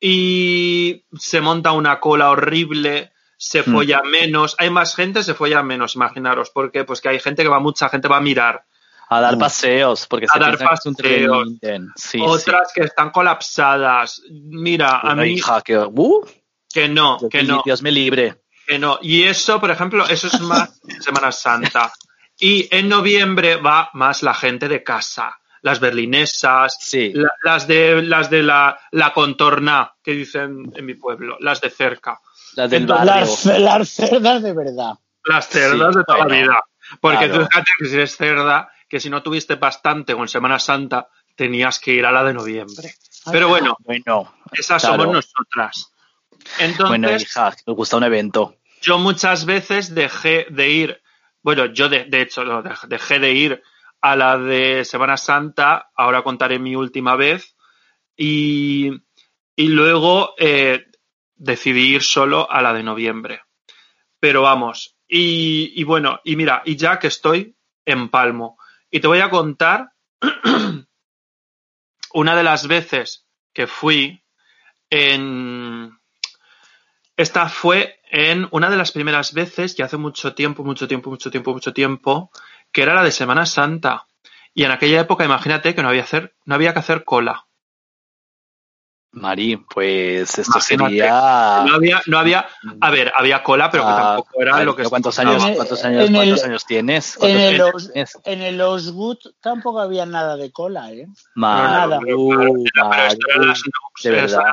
[0.00, 3.72] y se monta una cola horrible, se Hmm.
[3.72, 6.84] folla menos, hay más gente, se folla menos, imaginaros, ¿por qué?
[6.84, 8.64] Pues que hay gente que va, mucha gente va a mirar,
[9.08, 11.48] A dar paseos, porque A se dar paseos.
[11.96, 12.20] sí.
[12.24, 16.26] otras que están colapsadas, mira, a mí hija, que, uh,
[16.72, 18.36] que no, que no, Dios me libre.
[18.66, 21.92] que no, y eso, por ejemplo, eso es más Semana Santa,
[22.38, 27.12] y en noviembre va más la gente de casa, las berlinesas, Sí.
[27.14, 31.70] La- las de las de la, la contorna que dicen en mi pueblo, las de
[31.70, 32.18] cerca,
[32.54, 33.60] Las del Entonces, barrio.
[33.64, 34.92] Las, las cerdas de verdad.
[35.24, 36.64] las cerdas Sí, de toda la bueno, vida.
[37.00, 37.34] Porque claro.
[37.42, 41.78] tú fíjate que si eres cerda, que si no tuviste bastante con Semana Santa, tenías
[41.78, 42.92] que ir a la de noviembre.
[43.30, 45.02] Pero bueno, Bueno, esas claro.
[45.04, 45.92] somos nosotras.
[46.58, 48.56] Entonces, Bueno, hija, me gusta un evento.
[48.80, 51.02] yo muchas veces dejé de ir,
[51.42, 52.42] bueno, yo de, de hecho
[52.88, 53.62] dejé de ir
[54.00, 57.56] a la de Semana Santa, ahora contaré mi última vez,
[58.16, 58.90] y,
[59.56, 60.86] y luego eh,
[61.34, 63.42] decidí ir solo a la de noviembre.
[64.18, 68.58] Pero vamos, y, y bueno, y mira, y ya que estoy en Palmo,
[68.90, 69.92] y te voy a contar
[72.12, 74.22] una de las veces que fui
[74.90, 75.98] en...
[77.16, 81.30] Esta fue en una de las primeras veces, y hace mucho tiempo, mucho tiempo, mucho
[81.30, 82.30] tiempo, mucho tiempo,
[82.72, 84.06] que era la de Semana Santa.
[84.54, 87.46] Y en aquella época, imagínate que no había, hacer, no había que hacer cola.
[89.12, 90.94] Mari, pues esto Imagínate.
[90.94, 91.64] sería.
[91.66, 92.46] No había, no había,
[92.80, 95.44] a ver, había cola, pero que Ah, tampoco era ver, lo que se ¿Cuántos años,
[95.56, 97.14] cuántos años, En el- cuántos años tienes?
[97.16, 98.18] En ¿Cuántos el, años Os- tienes?
[98.24, 101.08] en el Osgood tampoco había nada de cola, ¿eh?
[101.34, 102.00] Mari, nada.
[102.04, 102.18] Pero,
[102.72, 103.52] pero
[104.02, 104.44] de verdad.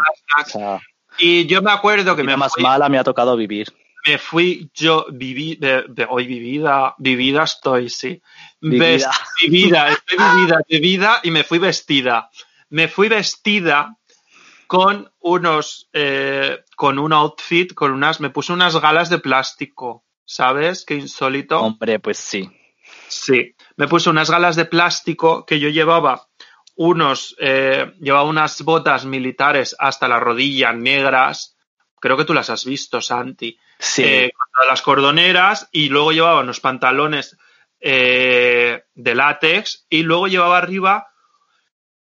[0.43, 0.79] o sea,
[1.19, 3.71] Y yo me acuerdo que me más fui, mala me ha tocado vivir.
[4.07, 8.21] Me fui yo viví de, de- hoy vivida vivida estoy sí
[8.59, 9.11] Vivida.
[9.41, 12.29] Vivida estoy vivida de vida y me fui vestida
[12.69, 13.95] me fui vestida
[14.67, 20.83] con unos eh, con un outfit con unas me puse unas galas de plástico sabes
[20.85, 22.49] qué insólito Hombre, pues sí.
[23.09, 26.27] Sí, me puse unas galas de plástico que yo llevaba
[26.75, 31.56] unos, eh, llevaba unas botas militares hasta la rodilla negras,
[31.99, 34.03] creo que tú las has visto, Santi, Sí.
[34.03, 37.37] eh, con todas las cordoneras y luego llevaba unos pantalones
[37.79, 41.07] eh, de látex y luego llevaba arriba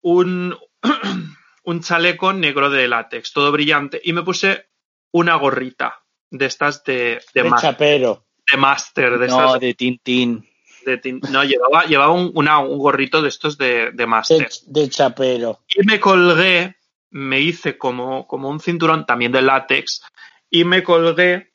[0.00, 0.56] un,
[1.64, 4.66] un chaleco negro de látex, todo brillante, y me puse
[5.10, 8.24] una gorrita de estas de, de, De chapero.
[8.50, 10.48] de máster, de no, estas de Tintín.
[10.86, 14.48] de tin- no, llevaba, llevaba un, una- un gorrito de estos de, de De, máster.
[14.66, 15.60] de chapero.
[15.74, 16.76] Y me colgué,
[17.10, 20.02] me hice como, como un cinturón también de látex,
[20.50, 21.52] y me colgué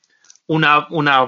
[0.47, 1.28] una, una,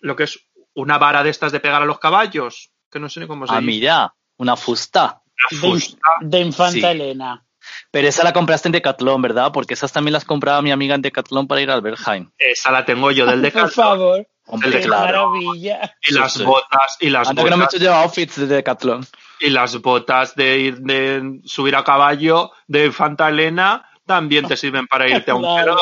[0.00, 0.40] lo que es
[0.74, 3.52] una vara de estas de pegar a los caballos, que no sé ni cómo se
[3.54, 3.66] Ah, dice.
[3.66, 5.22] mira, una fusta.
[5.24, 5.98] Una De, fusta.
[6.20, 6.84] de infanta Sí.
[6.84, 7.44] Elena.
[7.90, 9.52] Pero esa la compraste en Decathlon, ¿verdad?
[9.52, 12.32] Porque esas también las compraba mi amiga en Decathlon para ir al Berghain.
[12.38, 13.70] Esa la tengo yo del Por Decathlon.
[13.70, 14.28] favor.
[14.46, 15.30] Hombre, Qué claro.
[15.30, 15.94] maravilla.
[16.02, 16.42] Y Sí, las sí.
[16.44, 19.06] botas, y las Anda que no me he botas, hecho llevar outfits de Decathlon.
[19.40, 24.86] Y las botas de ir de subir a caballo de Infanta Elena también te sirven
[24.86, 25.76] para irte a un, Claro.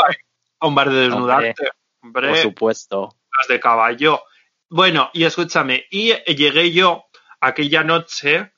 [0.60, 1.70] a un bar de desnudarte.
[2.02, 3.16] Hombre, Por supuesto.
[3.38, 4.22] las de caballo.
[4.70, 7.06] Bueno, y escúchame, y llegué yo
[7.40, 8.52] aquella noche,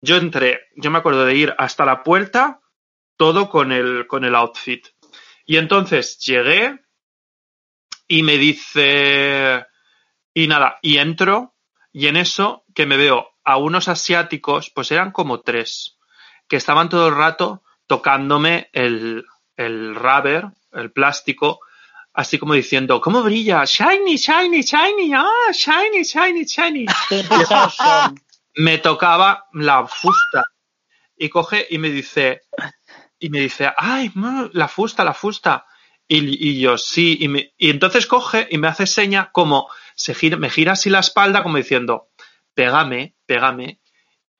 [0.00, 2.60] yo entré, yo me acuerdo de ir hasta la puerta,
[3.16, 4.86] todo con el, con el outfit.
[5.46, 6.80] Y entonces llegué
[8.06, 9.66] y me dice,
[10.34, 11.54] y nada, y entro,
[11.92, 15.98] y en eso que me veo a unos asiáticos, pues eran como tres,
[16.48, 19.24] que estaban todo el rato tocándome el,
[19.56, 21.60] el rubber, el plástico,
[22.12, 23.64] así como diciendo, ¿cómo brilla?
[23.64, 26.86] Shiny, shiny, shiny, ah, shiny, shiny, shiny.
[28.56, 30.44] Me tocaba la fusta
[31.16, 32.42] y coge y me dice,
[33.18, 34.12] y me dice, ay,
[34.52, 35.66] la fusta, la fusta.
[36.06, 40.14] Y, y yo, sí, y, me- y entonces coge y me hace seña como, se
[40.14, 42.10] gira, me gira así la espalda como diciendo,
[42.54, 43.80] pégame, pégame.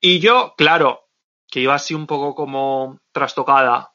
[0.01, 1.09] Y yo, claro,
[1.49, 3.93] que iba así un poco como trastocada,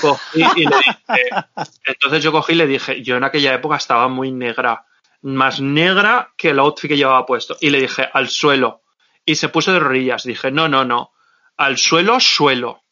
[0.00, 0.96] cogí y le dije,
[1.86, 4.86] entonces yo cogí y le dije, yo en aquella época estaba muy negra,
[5.22, 7.56] más negra que el outfit que llevaba puesto.
[7.60, 8.82] Y le dije, al suelo.
[9.24, 10.24] Y se puso de rodillas.
[10.24, 11.12] Dije, no, no, no.
[11.56, 12.84] Al suelo, suelo.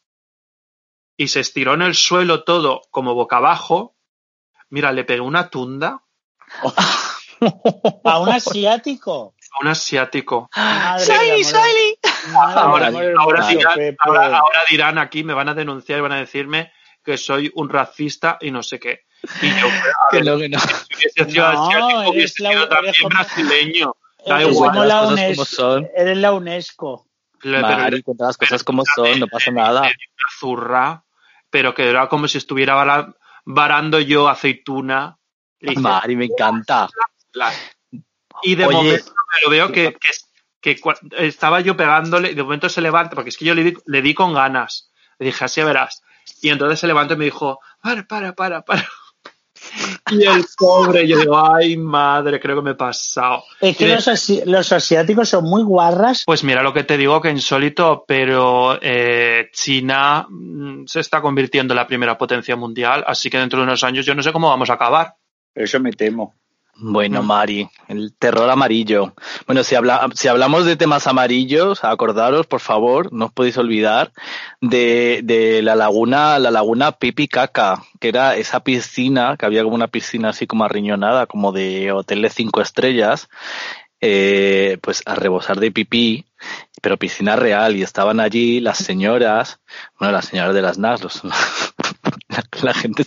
[1.15, 3.95] Y se estiró en el suelo todo como boca abajo.
[4.69, 6.03] Mira, le pegué una tunda
[8.03, 9.35] A un asiático.
[9.53, 10.49] A un asiático.
[10.55, 11.45] Madre del
[12.35, 12.87] Ahora,
[13.19, 16.71] ahora dirán, ahora- ahora dirán aquí, me van a denunciar y van a decirme
[17.03, 19.01] que soy un racista y no sé qué.
[19.41, 20.59] Y yo, a Que no, que no.
[20.59, 23.95] si hubiese sido No, asiático, hubiese la- sido eres también como- brasileño.
[24.25, 24.69] Da igual.
[24.71, 25.45] como las la cosas como UNESCO.
[25.45, 25.87] son.
[25.95, 27.07] Eres la UNESCO.
[27.41, 29.81] Le- Mari, pero- las cosas pero como son, no pasa nada.
[29.81, 29.91] una
[30.39, 31.03] zurra,
[31.49, 33.13] pero que era como si estuviera vara-
[33.45, 35.17] varando yo aceituna.
[35.75, 36.87] Mari, me encanta.
[37.33, 37.51] la-
[38.43, 38.77] Y de Oye.
[38.77, 40.09] momento me lo veo que, que,
[40.61, 43.63] que cua- estaba yo pegándole y de momento se levanta, porque es que yo le
[43.63, 44.91] di, le di con ganas.
[45.19, 46.01] Le dije, así verás.
[46.41, 48.87] Y entonces se levantó y me dijo, para, para, para, para.
[50.11, 53.43] Y el pobre, yo digo, ay madre, creo que me he pasado.
[53.61, 56.23] Es que los, asi- los asiáticos son muy guarras.
[56.25, 61.73] Pues mira lo que te digo, que insólito, pero eh, China mm, se está convirtiendo
[61.73, 64.49] en la primera potencia mundial, así que dentro de unos años yo no sé cómo
[64.49, 65.15] vamos a acabar.
[65.55, 66.35] Eso me temo.
[66.75, 67.25] Bueno, Mm.
[67.25, 69.13] Mari, el terror amarillo.
[69.45, 74.11] Bueno, si, habla, si hablamos de temas amarillos, acordaros, por favor, no os podéis olvidar
[74.59, 79.75] de, de la laguna, la laguna Pipi Caca, que era esa piscina, que había como
[79.75, 83.29] una piscina así como arriñonada, como de hotel de cinco estrellas,
[84.01, 86.25] eh, pues a rebosar de pipí,
[86.81, 89.61] pero piscina real, y estaban allí las señoras,
[89.97, 91.33] bueno, las señoras de las NAS, los, la,
[92.61, 93.05] la gente,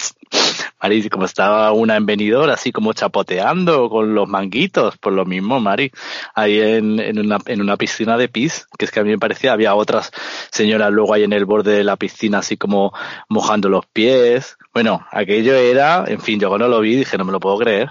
[0.87, 5.59] Mari, como estaba una en venidor, así como chapoteando con los manguitos, por lo mismo,
[5.59, 5.91] Mari,
[6.33, 9.19] ahí en, en, una, en una piscina de pis, que es que a mí me
[9.19, 10.13] parecía, había otras
[10.53, 12.93] señoras luego ahí en el borde de la piscina, así como
[13.29, 14.57] mojando los pies.
[14.73, 17.91] Bueno, aquello era, en fin, yo cuando lo vi dije, no me lo puedo creer.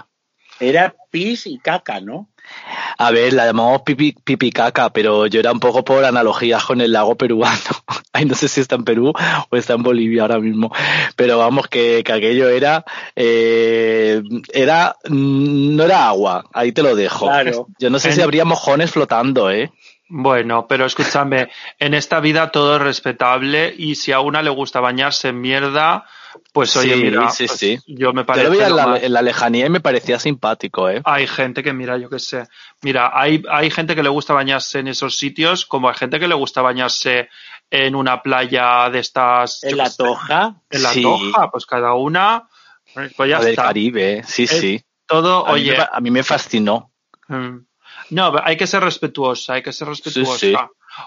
[0.58, 2.30] Era pis y caca, ¿no?
[2.98, 6.80] A ver, la llamamos pipi, pipi caca, pero yo era un poco por analogías con
[6.80, 7.60] el lago peruano.
[8.12, 9.12] Ay, no sé si está en Perú
[9.50, 10.72] o está en Bolivia ahora mismo.
[11.16, 12.84] Pero vamos, que, que aquello era,
[13.14, 14.22] eh,
[14.52, 17.26] era, mm, no era agua, ahí te lo dejo.
[17.26, 17.66] Claro.
[17.78, 19.70] Yo no sé En- si habría mojones flotando, ¿eh?
[20.08, 21.48] Bueno, pero escúchame,
[21.78, 26.06] en esta vida todo es respetable y si a una le gusta bañarse en mierda,
[26.52, 27.78] pues oye, Sí, mira, sí, pues, sí.
[27.86, 30.18] yo me Yo lo veía en lo la, más- en la lejanía y me parecía
[30.20, 31.02] simpático, ¿eh?
[31.04, 32.46] Hay gente que, mira, yo qué sé,
[32.82, 36.28] mira, hay, hay gente que le gusta bañarse en esos sitios, como hay gente que
[36.28, 37.28] le gusta bañarse
[37.70, 39.64] en una playa de estas...
[39.64, 40.54] En la sé, toja.
[40.70, 41.02] En la Sí.
[41.02, 42.44] toja, pues cada una,
[42.94, 43.56] pues ya La del.
[43.56, 44.80] Caribe, sí, Es- sí.
[45.08, 46.90] Todo, A mí, oye, me, a mí me fascinó.
[47.28, 47.56] mm,
[48.10, 50.38] no, hay que ser respetuosa, hay que ser respetuosa.
[50.38, 50.54] sí.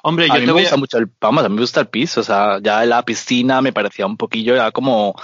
[0.04, 0.78] Hombre, a yo mí te me voy gusta a...
[0.78, 3.74] mucho el, vamos, a mí me gusta el piso, o sea, ya la piscina me
[3.74, 5.16] parecía un poquillo ya como,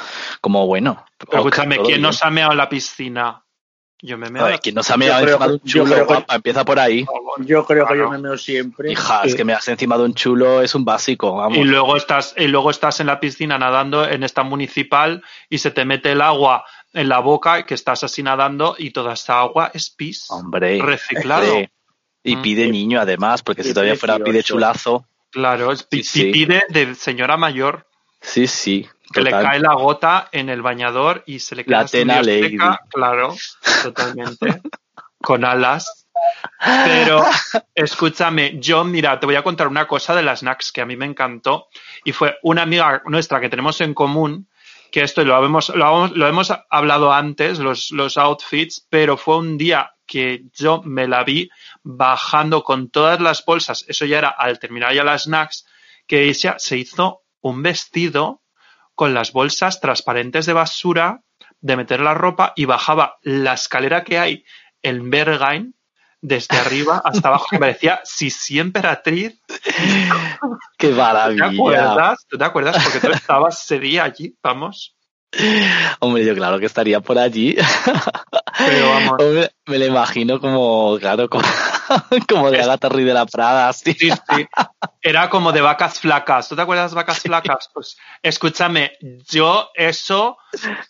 [0.41, 1.05] como bueno.
[1.19, 2.01] Pero escúchame, todo ¿quién bien.
[2.01, 3.43] no se ha meado en la piscina?
[4.01, 5.95] Yo me meo A ver, la ¿quién no se ha meado encima de un chulo,
[5.95, 6.35] que- guapa?
[6.35, 7.05] Empieza por ahí.
[7.39, 8.05] Yo creo que Claro.
[8.05, 8.91] yo me meo siempre.
[8.91, 9.37] Hija, es Sí.
[9.37, 11.57] que me hace encima de un chulo es un básico, vamos.
[11.57, 15.69] Y luego estás, y luego estás en la piscina nadando en esta municipal y se
[15.71, 16.65] te mete el agua
[16.95, 20.25] en la boca que estás así nadando y toda esa agua es pis.
[20.29, 20.81] Hombre.
[20.81, 21.47] Reciclado.
[21.51, 21.71] hombre.
[22.23, 22.41] Y Mm.
[22.41, 25.05] pide niño, además, porque si todavía fuera pide chulazo.
[25.31, 26.31] Claro, es pi- Sí, sí.
[26.31, 27.85] pide de señora mayor
[28.21, 28.89] Sí, sí.
[29.13, 32.79] que le cae la gota en el bañador y se le queda La tena seca.
[32.89, 33.35] Claro,
[33.83, 34.61] totalmente.
[35.21, 36.07] Con alas.
[36.85, 37.23] Pero
[37.75, 40.95] escúchame, yo, mira, te voy a contar una cosa de las snacks que a mí
[40.95, 41.67] me encantó
[42.03, 44.47] y fue una amiga nuestra que tenemos en común,
[44.95, 49.57] que esto lo hemos, lo lo hemos hablado antes, los, los outfits, pero fue un
[49.57, 51.49] día que yo me la vi
[51.83, 55.65] bajando con todas las bolsas, eso ya era al terminar ya las snacks,
[56.07, 58.41] que ella se hizo un vestido
[58.93, 61.23] con las bolsas transparentes de basura
[61.59, 64.45] de meter la ropa y bajaba la escalera que hay
[64.81, 65.75] en Berghain
[66.25, 69.39] desde arriba hasta abajo que parecía Sisi Emperatriz.
[70.77, 71.45] Qué ¿Te maravilla.
[71.45, 72.25] acuerdas?
[72.27, 72.83] ¿Tú te acuerdas?
[72.83, 74.95] Porque tú estabas ese día allí, vamos.
[75.99, 77.55] Hombre, yo claro que estaría por allí.
[78.57, 79.15] Pero vamos.
[79.19, 81.43] Hombre, me lo imagino como, claro, como,
[82.29, 83.93] como de Agatha Ruiz de la Prada, así.
[83.93, 84.47] Sí, sí.
[85.01, 86.49] Era como de vacas flacas.
[86.49, 87.69] ¿Tú te acuerdas de vacas flacas?
[87.73, 88.93] Pues escúchame,
[89.29, 90.37] yo eso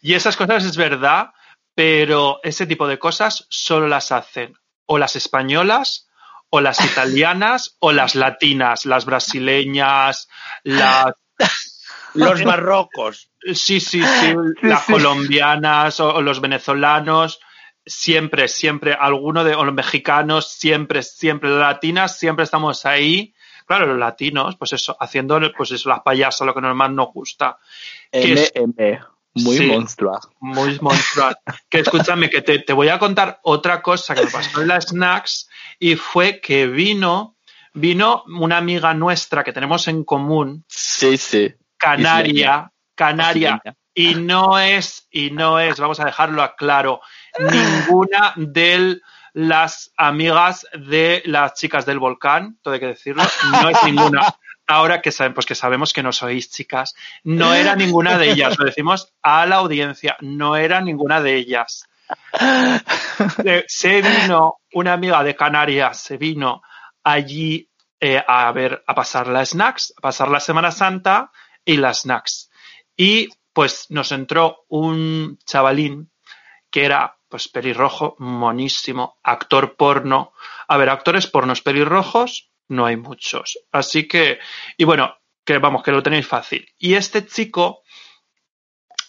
[0.02, 1.32] y esas cosas es verdad,
[1.74, 4.54] pero ese tipo de cosas solo las hacen
[4.86, 6.08] o las españolas
[6.50, 10.28] o las italianas o las latinas, las brasileñas,
[10.64, 11.14] las
[12.14, 13.30] Los barrocos.
[13.54, 17.40] Sí, sí, sí, las colombianas o, o los venezolanos,
[17.86, 23.34] siempre, siempre, alguno de, o los mexicanos, siempre, siempre, las latinas, siempre estamos ahí.
[23.66, 27.58] Claro, los latinos, pues eso, haciendo, pues eso, las payasas, lo que normal nos gusta.
[28.12, 29.00] Que es- MM,
[29.36, 29.68] muy Sí.
[29.68, 30.20] monstrua.
[30.40, 31.38] muy monstruoso.
[31.70, 34.86] Que escúchame, que te, te voy a contar otra cosa que me pasó en las
[34.86, 37.36] snacks y fue que vino,
[37.74, 41.54] vino una amiga nuestra que tenemos en común, Sí, sí.
[41.78, 43.62] Canaria, Canaria,
[43.94, 47.02] y no es, y no es, vamos a dejarlo a claro,
[47.38, 49.02] ninguna de
[49.34, 54.34] las amigas de las chicas del volcán, todo hay que decirlo, no es ninguna.
[54.68, 58.58] Ahora que saben, pues que sabemos que no sois chicas, no era ninguna de ellas,
[58.58, 61.88] lo decimos a la audiencia, no era ninguna de ellas.
[63.68, 66.62] Se vino una amiga de Canarias, se vino
[67.04, 67.68] allí
[68.00, 71.32] eh, a ver, a pasar las snacks, a pasar la Semana Santa
[71.64, 72.52] y las snacks.
[72.96, 76.12] Y pues nos entró un chavalín
[76.70, 80.34] que era pues pelirrojo, monísimo, actor porno.
[80.68, 83.60] A ver, actores pornos pelirrojos no hay muchos.
[83.72, 84.40] Así que,
[84.78, 86.68] y bueno, que vamos, que lo tenéis fácil.
[86.78, 87.84] Y este chico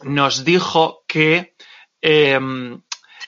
[0.02, 1.56] nos dijo que,
[2.00, 2.82] em,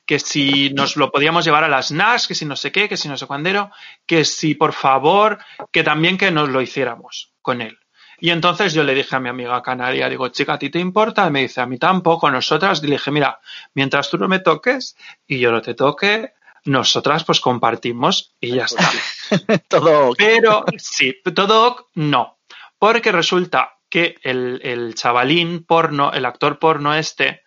[0.05, 2.97] que si nos lo podíamos llevar a las NAS, que si no sé qué, que
[2.97, 3.71] si no sé cuándero,
[4.07, 5.39] que si por favor,
[5.73, 7.79] que también que nos lo hiciéramos con él.
[8.21, 11.27] Y entonces yo le dije a mi amiga canaria, digo, chica, ¿a ti te importa?
[11.27, 12.83] Y me dice, a mí tampoco, nosotras.
[12.83, 13.39] Y le dije, mira,
[13.75, 16.33] mientras tú no me toques y yo no te toque,
[16.65, 18.91] nosotras pues compartimos y ya está.
[19.69, 20.15] Todo.
[20.17, 22.39] Pero sí, todo no.
[22.79, 27.43] Porque resulta que el, el chavalín porno, el actor porno este,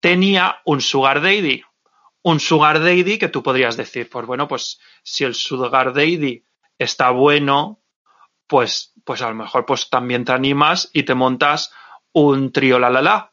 [0.00, 1.62] tenía un sugar daddy.
[2.22, 6.44] Un sugar daddy que tú podrías decir, pues bueno, pues si el sugar daddy
[6.78, 7.80] está bueno,
[8.46, 11.72] pues, pues a lo mejor pues también te animas y te montas
[12.12, 13.32] un trío la la la.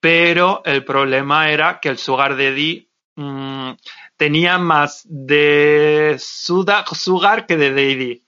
[0.00, 3.70] Pero el problema era que el sugar daddy mm,
[4.18, 8.24] tenía más de suda- sugar que de daddy.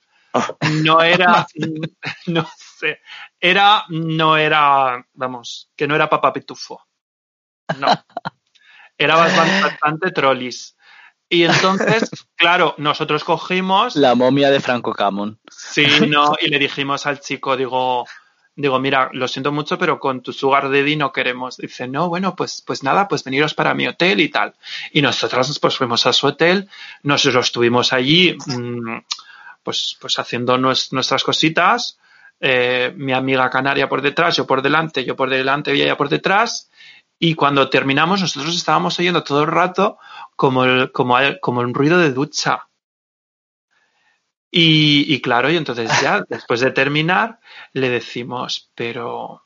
[0.83, 1.45] No era,
[2.27, 3.01] no sé,
[3.39, 6.81] era, no era, vamos, que no era papá pitufo.
[7.77, 7.87] No.
[8.97, 10.75] Era bastante, bastante trollis.
[11.27, 15.39] Y entonces, claro, nosotros cogimos, La momia de Franco Camon.
[15.49, 18.05] sí, no, y le dijimos al chico, digo,
[18.61, 21.57] digo, mira, lo siento mucho, pero con tu sugar daddy no queremos.
[21.57, 24.53] Dice, no, bueno, pues, pues nada, pues veniros para mi hotel y tal.
[24.91, 26.69] Y nosotros pues fuimos a su hotel,
[27.03, 28.97] nosotros estuvimos allí, mm,
[29.63, 31.97] pues, pues haciendo nues- nuestras cositas,
[32.39, 36.09] eh, mi amiga canaria por detrás, yo por delante, yo por delante y ella por
[36.09, 36.69] detrás.
[37.19, 39.99] Y cuando terminamos, nosotros estábamos oyendo todo el rato
[40.35, 42.67] como, el, como, el- como un ruido de ducha.
[44.51, 47.39] Y, y claro, y entonces ya, después de terminar,
[47.73, 49.43] le decimos, pero,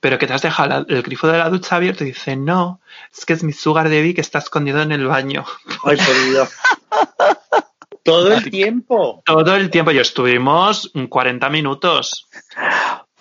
[0.00, 2.02] pero que te has dejado la- el grifo de la ducha abierto.
[2.04, 2.80] Y dice, no,
[3.16, 5.44] es que es mi sugar daddy que está escondido en el baño.
[5.84, 6.48] Ay, por Dios.
[8.04, 9.22] Todo el tiempo.
[9.26, 9.90] Todo el tiempo.
[9.92, 12.26] Y estuvimos 40 minutos.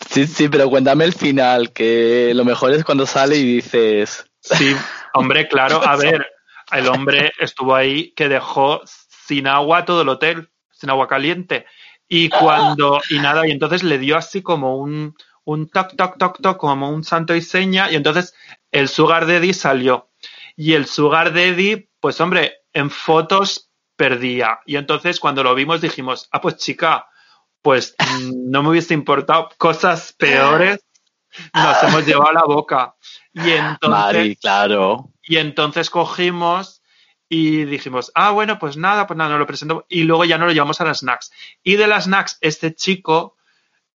[0.09, 4.25] Sí, sí, pero cuéntame el final, que lo mejor es cuando sale y dices...
[4.39, 4.73] Sí,
[5.13, 5.85] hombre, claro.
[5.85, 6.25] A ver,
[6.71, 8.81] el hombre estuvo ahí que dejó
[9.27, 11.65] sin agua todo el hotel, sin agua caliente.
[12.07, 16.41] Y cuando, y nada, y entonces le dio así como un, un toc, toc, toc,
[16.41, 18.33] toc, como un santo y seña, y entonces
[18.71, 20.09] el Sugar Daddy salió.
[20.55, 24.59] Y el Sugar Daddy, pues hombre, en fotos perdía.
[24.65, 27.07] Y entonces cuando lo vimos dijimos, ah, pues chica,
[27.61, 30.79] pues mm, no me hubiese importado cosas peores,
[31.53, 32.95] nos hemos llevado a la boca.
[33.33, 35.11] Y entonces, Mari, claro.
[35.23, 36.76] y entonces cogimos
[37.29, 39.85] y dijimos, ah, bueno, pues nada, pues nada, nos lo presento.
[39.89, 41.31] Y luego ya nos lo llevamos a las snacks.
[41.63, 43.35] Y de las snacks, este chico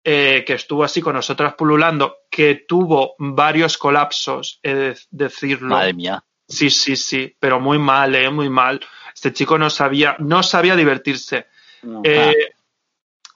[0.03, 5.75] eh, que estuvo así con nosotras pululando, que tuvo varios colapsos, he de decirlo.
[5.75, 6.23] Madre mía.
[6.47, 8.79] Sí, sí, sí, pero muy mal, eh, muy mal.
[9.13, 11.47] Este chico no sabía, no sabía divertirse.
[11.83, 12.01] No.
[12.03, 12.53] Eh,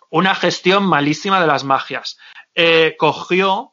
[0.10, 2.18] una gestión malísima de las magias.
[2.56, 3.73] Eh, cogió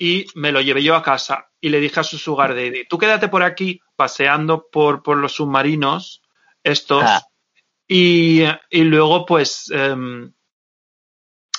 [0.00, 2.96] y me lo llevé yo a casa y le dije a su sugar daddy, tú
[2.96, 6.22] quédate por aquí paseando por, por los submarinos,
[6.64, 7.22] estos, Ah.
[7.86, 10.32] y, y luego pues, em,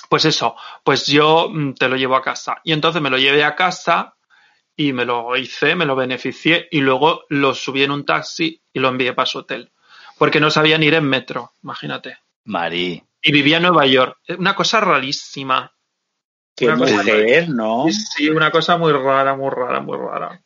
[0.08, 2.60] pues eso, pues yo mm, te lo llevo a casa.
[2.64, 4.16] Y entonces me lo llevé a casa
[4.76, 8.80] y me lo hice, me lo beneficié y luego lo subí en un taxi y
[8.80, 9.70] lo envié para su hotel.
[10.18, 12.18] Porque no sabían ir en metro, imagínate.
[12.44, 13.04] Mari.
[13.22, 14.18] Y vivía en Nueva York.
[14.36, 15.72] Una cosa rarísima.
[16.54, 17.86] Qué Una cosa- mujer, ¿no?
[17.90, 20.40] Sí, una cosa muy rara, muy rara, muy rara.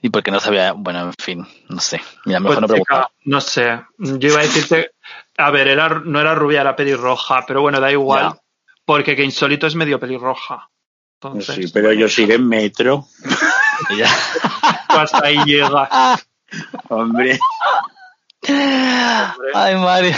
[0.00, 2.00] Y porque no sabía, bueno, en fin, no sé.
[2.24, 3.80] Mira, Pues, mejor no chica, no sé.
[3.98, 4.90] Yo iba a decirte,
[5.38, 8.32] a ver, era, no era rubia, era pelirroja, pero bueno, da igual.
[8.84, 10.68] Porque que insólito es medio pelirroja.
[11.20, 13.06] Entonces, Sí, pero yo sí en metro.
[14.88, 15.88] Hasta ahí llegas.
[16.88, 17.38] Hombre,
[18.48, 20.12] Ay, Mari.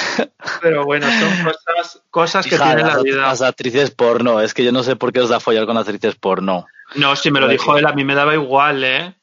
[0.63, 3.17] Pero bueno, son cosas, cosas que tiene las, la vida.
[3.23, 4.41] las actrices porno.
[4.41, 6.67] Es que yo no sé por qué os da follar con actrices porno.
[6.95, 9.15] No, si me lo dijo él, a mí me daba igual, ¿eh?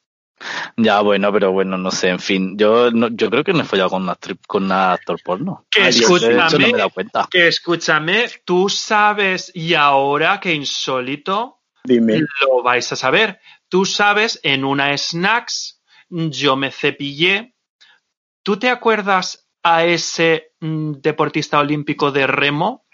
[0.75, 2.57] Ya, bueno, pero bueno, no sé, en fin.
[2.57, 5.65] Yo no, yo creo que no he follado con, una actri- con un actor porno.
[5.69, 7.27] Que Ay, yo de hecho no escúchame, me he dado cuenta.
[7.29, 12.21] que escúchame, tú sabes, y ahora que insólito, dime.
[12.41, 13.39] lo vais a saber.
[13.69, 15.79] Tú sabes, en una snacks,
[16.09, 17.53] yo me cepillé.
[18.43, 22.85] ¿Tú te acuerdas a ese mm, deportista olímpico de remo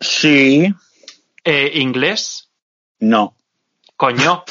[0.00, 0.72] Sí,
[1.44, 2.50] eh, inglés?
[2.98, 3.36] no.
[3.96, 4.42] Coño,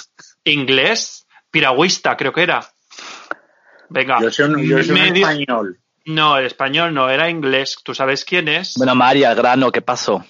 [0.45, 2.65] inglés, piragüista, creo que era.
[3.89, 5.79] Venga, Yo soy un, yo soy un español.
[6.05, 7.75] no, el español no, era inglés.
[7.83, 8.75] ¿Tú sabes quién es?
[8.77, 10.23] Bueno, Mari, al grano, ¿qué pasó?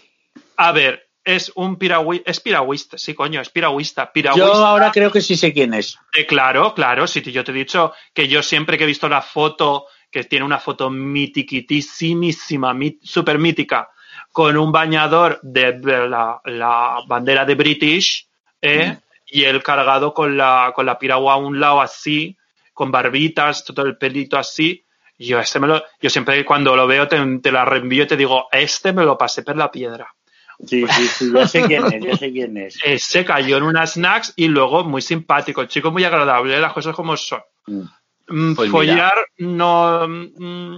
[0.58, 4.12] A ver, es un piragüista, es piragüista, sí, coño, es piragüista.
[4.12, 5.98] Piragüista, Yo ahora creo que sí sé quién es.
[6.14, 9.22] eh, claro, claro, sí, yo te he dicho que yo siempre que he visto la
[9.22, 13.90] foto, que tiene una foto mitiquitísimísima, mi- súper mítica,
[14.32, 18.28] con un bañador de, de la, la bandera de British,
[18.62, 18.98] ¿eh?
[19.28, 22.38] y él cargado con la, con la piragua a un lado así,
[22.74, 24.84] con barbitas, todo el pelito así.
[25.18, 28.18] Yo, este me lo, yo siempre cuando lo veo te, te la reenvío y te
[28.18, 30.14] digo, este me lo pasé por la piedra.
[30.68, 32.78] Sí, sí, sí, ya sé quién es, ya sé quién es.
[32.84, 37.16] Ese cayó en unas snacks y luego muy simpático, chico muy agradable, las cosas como
[37.18, 37.42] son.
[37.68, 37.82] Mm.
[38.28, 40.78] Mm, Pues follar no mm,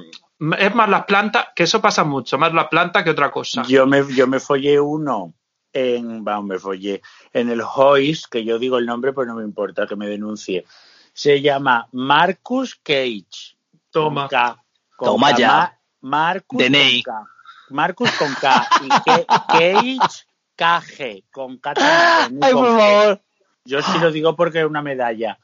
[0.58, 3.64] es más la planta, que eso pasa mucho, más la planta que otra cosa.
[3.64, 5.34] Yo me, yo me follé uno
[5.72, 7.02] en, vamos, me follé,
[7.34, 10.66] en el Hoist, que yo digo el nombre, pues no me importa que me denuncie.
[11.14, 13.58] Se llama Marcus Cage.
[13.92, 14.28] Toma.
[14.28, 14.64] K,
[14.98, 15.48] Toma K, ya.
[15.48, 17.04] Ma- Marcus DNI.
[17.04, 17.12] K.
[17.74, 18.68] Marcus con K.
[18.82, 22.78] Y Ke- Cage, KG, con K también, y Ay, con por G.
[22.78, 23.22] favor.
[23.66, 25.40] Yo sí lo digo porque es una medalla.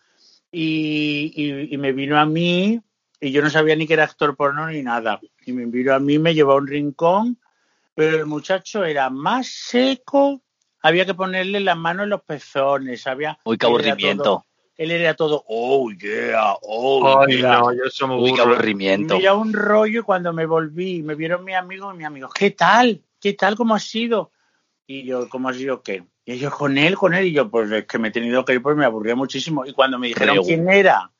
[0.51, 2.81] Y, y- y me vino a mí,
[3.21, 5.19] y yo no sabía ni que era actor porno ni nada.
[5.45, 7.39] Y me vino a mí, me llevó a un rincón,
[7.95, 10.41] pero el muchacho era más seco.
[10.81, 13.05] Había que ponerle las manos en los pezones.
[13.07, 14.45] Había, Uy, qué aburrimiento.
[14.79, 17.57] Él era todo, oh yeah, oh Ay, yeah.
[17.59, 19.17] no, yo soy muy Uy, qué aburrimiento.
[19.17, 22.51] Mira un rollo y cuando me volví, me vieron mis amigos y mis amigos, ¿qué
[22.51, 23.01] tal?
[23.19, 23.57] ¿Qué tal?
[23.57, 24.31] ¿Cómo ha sido?
[24.87, 26.05] Y yo, ¿cómo ha sido qué?
[26.23, 27.25] Y ellos, con él, con él.
[27.27, 29.65] Y yo, pues es que me he tenido que ir, pues me aburría muchísimo.
[29.65, 30.43] Y cuando me dijeron Creo.
[30.45, 31.11] quién era,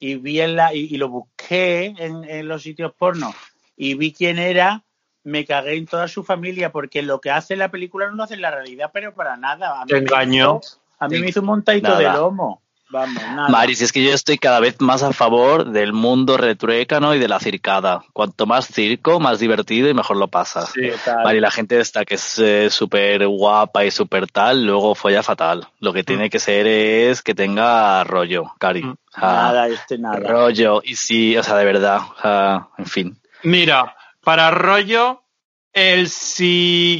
[0.00, 3.32] y vi en la, y, y lo busqué en, en los sitios porno,
[3.76, 4.82] y vi quién era,
[5.22, 8.34] me cagué en toda su familia, porque lo que hace la película no lo hace
[8.34, 9.80] en la realidad, pero para nada.
[9.80, 10.60] A mí Te me engañó.
[10.60, 11.98] hizo- a mí me hizo un montadito Nada.
[12.12, 12.62] de lomo.
[12.88, 13.48] Vamos, nada.
[13.48, 17.18] Mari, si es que yo estoy cada vez más a favor del mundo retruécano y
[17.18, 18.04] de la circada.
[18.12, 20.70] Cuanto más circo, más divertido y mejor lo pasas.
[20.72, 20.90] Sí.
[21.24, 25.66] Mari, la gente esta que es eh, súper guapa y súper tal, luego folla fatal.
[25.80, 28.82] Lo que tiene que ser es que tenga rollo, Cari.
[28.84, 28.90] Mm.
[28.90, 30.16] O sea, Nada, este nada.
[30.18, 30.80] rollo.
[30.84, 32.00] Y sí, o sea, de verdad.
[32.16, 33.18] o sea, en fin.
[33.42, 35.22] Mira, para rollo,
[35.72, 36.08] el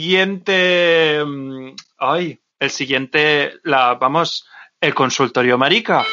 [0.07, 1.23] siguiente.
[1.25, 3.55] mm, Ay, el siguiente.
[3.65, 4.47] La, vamos,
[4.81, 6.05] el consultorio marica.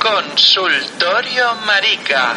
[0.00, 2.34] Consultorio Marica.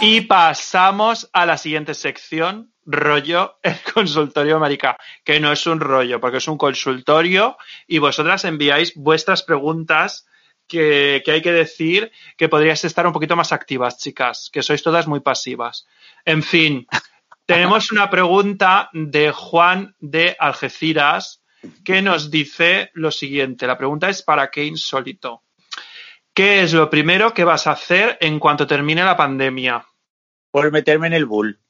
[0.00, 6.20] Y pasamos a la siguiente sección, rollo, el consultorio marica, que no es un rollo,
[6.20, 7.56] porque es un consultorio
[7.86, 10.26] y vosotras enviáis vuestras preguntas
[10.66, 14.82] que, que hay que decir que podríais estar un poquito más activas, chicas, que sois
[14.82, 15.86] todas muy pasivas.
[16.24, 16.86] En fin,
[17.52, 21.42] tenemos una pregunta de Juan de Algeciras
[21.84, 23.66] que nos dice lo siguiente.
[23.66, 25.42] La pregunta es ¿para qué insólito?
[26.32, 29.84] ¿Qué es lo primero que vas a hacer en cuanto termine la pandemia?
[30.50, 31.60] Por meterme en el bull.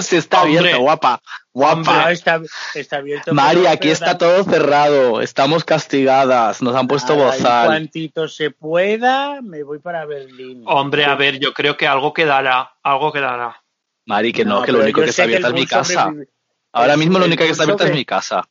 [0.00, 0.58] Se está Hombre.
[0.58, 1.22] abierto, guapa.
[1.54, 2.02] Guapa.
[2.04, 2.40] No, está,
[2.74, 3.34] está abierto.
[3.34, 5.20] Mari, aquí está dan- todo cerrado.
[5.20, 6.62] Estamos castigadas.
[6.62, 7.66] Nos han puesto nada, En bozal.
[7.66, 10.62] cuantito se pueda, me voy para Berlín.
[10.66, 13.62] Hombre, a ver, yo creo que algo quedará, algo quedará.
[14.06, 16.12] Mari, que no, que pero lo único que está abierta el es mi casa.
[16.72, 18.44] Ahora el- mismo lo el único que está abierta es mi casa.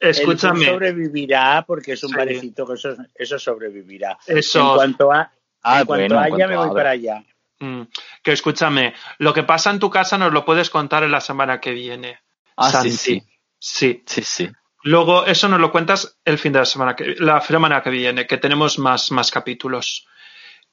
[0.00, 2.16] El Escúchame, sobrevivirá porque es un Sí.
[2.16, 4.16] barecito que eso, eso sobrevivirá.
[4.26, 5.32] eso, En cuanto, a,
[5.62, 7.24] Ah, en cuanto bueno, en haya, me voy para allá.
[7.60, 7.82] Mm,
[8.22, 11.60] que escúchame, lo que pasa en tu casa nos lo puedes contar en la semana
[11.60, 12.20] que viene.
[12.56, 12.90] Ah, Santi.
[12.92, 13.22] sí, sí.
[13.60, 14.02] Sí.
[14.06, 14.48] Sí, sí.
[14.84, 18.26] Luego eso nos lo cuentas el fin de la semana que, la semana que viene,
[18.26, 20.06] que tenemos más, más capítulos.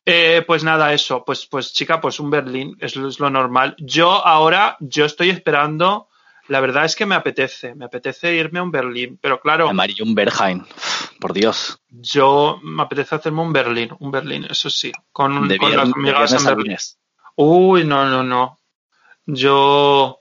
[0.05, 3.75] Eh, pues nada, eso, pues, pues chica, pues un Berlín, es, lo- es lo normal.
[3.79, 6.09] Yo ahora, yo estoy esperando,
[6.47, 10.03] la verdad es que me apetece, me apetece irme a un Berlín, pero claro, Amarillo
[10.05, 10.63] un Berghain.
[11.19, 11.79] Por Dios.
[11.89, 15.87] yo me apetece hacerme un Berlín, un Berlín, eso sí, con, De con viernes, las
[15.87, 16.65] de amigas viernes en a Berlín.
[16.67, 16.99] lunes.
[17.35, 18.59] Uy, no, no, no.
[19.25, 20.19] Yo,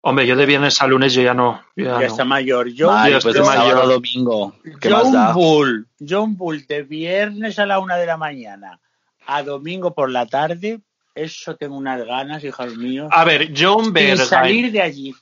[0.00, 1.62] hombre, yo de viernes a lunes yo ya no.
[1.76, 2.02] yo ya Ya no.
[2.06, 2.68] está mayor.
[2.68, 3.78] Yo, yo pues sábado mayor.
[3.78, 4.54] a domingo.
[4.80, 5.32] ¿Qué yo más un da?
[5.32, 8.80] bull, yo un bull de viernes a la una de la mañana
[9.26, 10.80] a domingo por la tarde,
[11.14, 15.14] eso tengo unas ganas, hijos míos, A ver, yo un sin Berghain, salir de allí.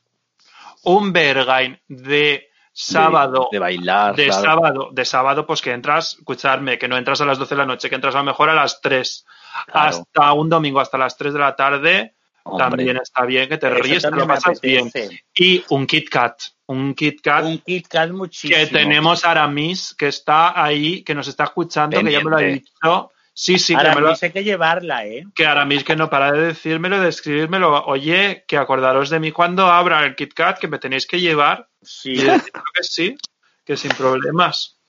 [0.88, 4.14] Un Berghain de sábado, De, de bailar.
[4.16, 4.42] de claro.
[4.42, 7.66] sábado, de sábado, pues que entras, escuchadme, que no entras a las 12 de la
[7.66, 9.26] noche, que entras a lo mejor a las 3.
[9.66, 9.88] Claro.
[9.88, 12.14] Hasta un domingo, hasta las 3 de la tarde,
[12.44, 12.64] Hombre.
[12.64, 14.90] también está bien, que te ríes, te lo pasas bien.
[15.34, 18.58] Y un Kit Kat, un Kit Kat Un Kit Kat muchísimo.
[18.58, 22.36] que tenemos a Aramis, que está ahí, que nos está escuchando, que ya me lo
[22.36, 23.10] ha dicho.
[23.40, 25.24] Sí, sí, que Ahora me lo, hay que llevarla, ¿eh?
[25.32, 27.84] que Aramis que no para de decírmelo, de escribírmelo.
[27.84, 31.68] Oye, que acordaros de mí cuando abra el Kit Kat, que me tenéis que llevar.
[31.80, 32.14] Sí.
[32.14, 33.16] Y que sí,
[33.64, 34.80] que sin problemas.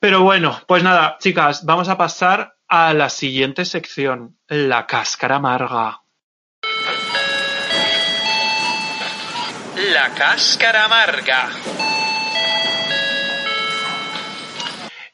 [0.00, 6.00] Pero bueno, pues nada, chicas, vamos a pasar a la siguiente sección, la cáscara amarga.
[9.92, 11.50] La cáscara amarga.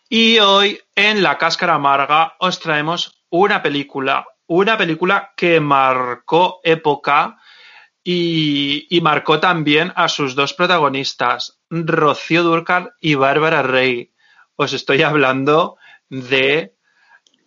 [0.08, 7.38] Y hoy en La Cáscara Amarga os traemos una película, una película que marcó época
[8.04, 14.12] y, y marcó también a sus dos protagonistas, Rocío Dúrcal y Bárbara Rey.
[14.54, 15.76] Os estoy hablando
[16.08, 16.76] de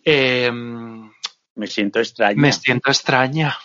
[0.04, 2.40] eh, Me siento extraña.
[2.40, 3.58] Me siento extraña.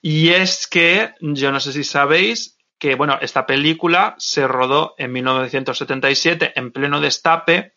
[0.00, 5.12] Y es que, yo no sé si sabéis, que bueno, esta película se rodó en
[5.12, 7.72] 1977 en pleno destape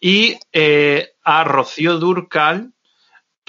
[0.00, 2.72] y eh, a Rocío Durcal,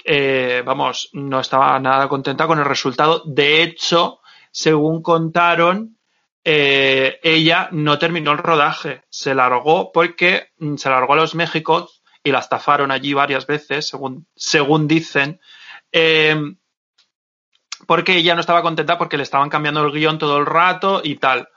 [0.04, 3.22] eh, vamos, no estaba nada contenta con el resultado.
[3.26, 4.20] De hecho,
[4.50, 5.98] según contaron,
[6.44, 12.02] eh, ella no terminó el rodaje, se largó porque mm, se largó a los Méxicos
[12.22, 13.92] y la estafaron allí varias veces,
[14.34, 15.40] según, dicen.
[15.92, 16.36] Eh,
[17.86, 21.16] porque ella no estaba contenta porque le estaban cambiando el guion todo el rato y
[21.16, 21.48] tal.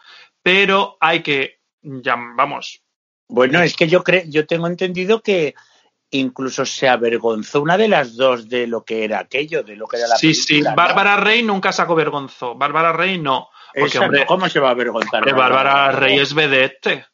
[0.43, 2.83] Pero hay que, ya, vamos,
[3.31, 5.55] Bueno, es que yo creo, yo tengo entendido que
[6.09, 9.97] incluso se avergonzó una de las dos de lo que era aquello, de lo que
[9.97, 10.61] era la sí, sí.
[10.61, 12.55] Bárbara Rey nunca se avergonzó.
[12.55, 13.49] Bárbara Rey no.
[13.73, 15.21] Porque, hombre, ¿Cómo se va a avergonzar?
[15.21, 17.05] hombre, Bárbara Rey es vedette.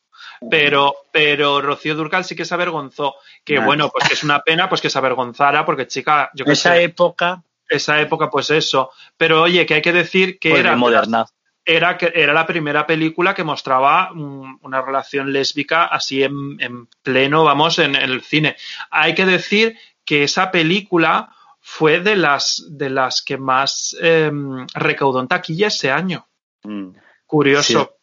[0.50, 3.16] Pero, pero Rocío Durcal sí que se avergonzó.
[3.44, 3.66] Que Nah.
[3.66, 6.74] bueno, pues que es una pena pues que se avergonzara, porque chica, yo que Esa
[6.74, 8.90] sé, época, esa época, pues eso.
[9.18, 11.26] Pero oye, que hay que decir que Pues era, moderna.
[11.68, 16.88] Era, que era la primera película que mostraba mm, una relación lésbica así en, en
[17.04, 18.56] pleno, vamos, en, en el cine.
[18.90, 24.32] Hay que decir que esa película fue de las, de las que más eh,
[24.74, 26.26] recaudó en taquilla ese año.
[26.64, 26.92] mm,
[27.26, 27.98] Curioso.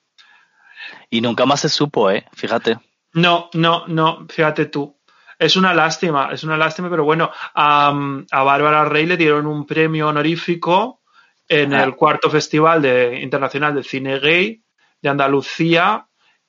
[1.08, 2.26] Y nunca más se supo, ¿eh?
[2.34, 2.78] Fíjate.
[3.14, 4.98] No, no, no, fíjate tú.
[5.38, 7.88] Es una lástima, es una lástima, pero bueno, a,
[8.30, 11.00] a Bárbara Rey le dieron un premio honorífico
[11.48, 11.84] en Ah.
[11.84, 14.62] el cuarto Festival de, Internacional de Cine Gay
[15.02, 16.06] de Andalucía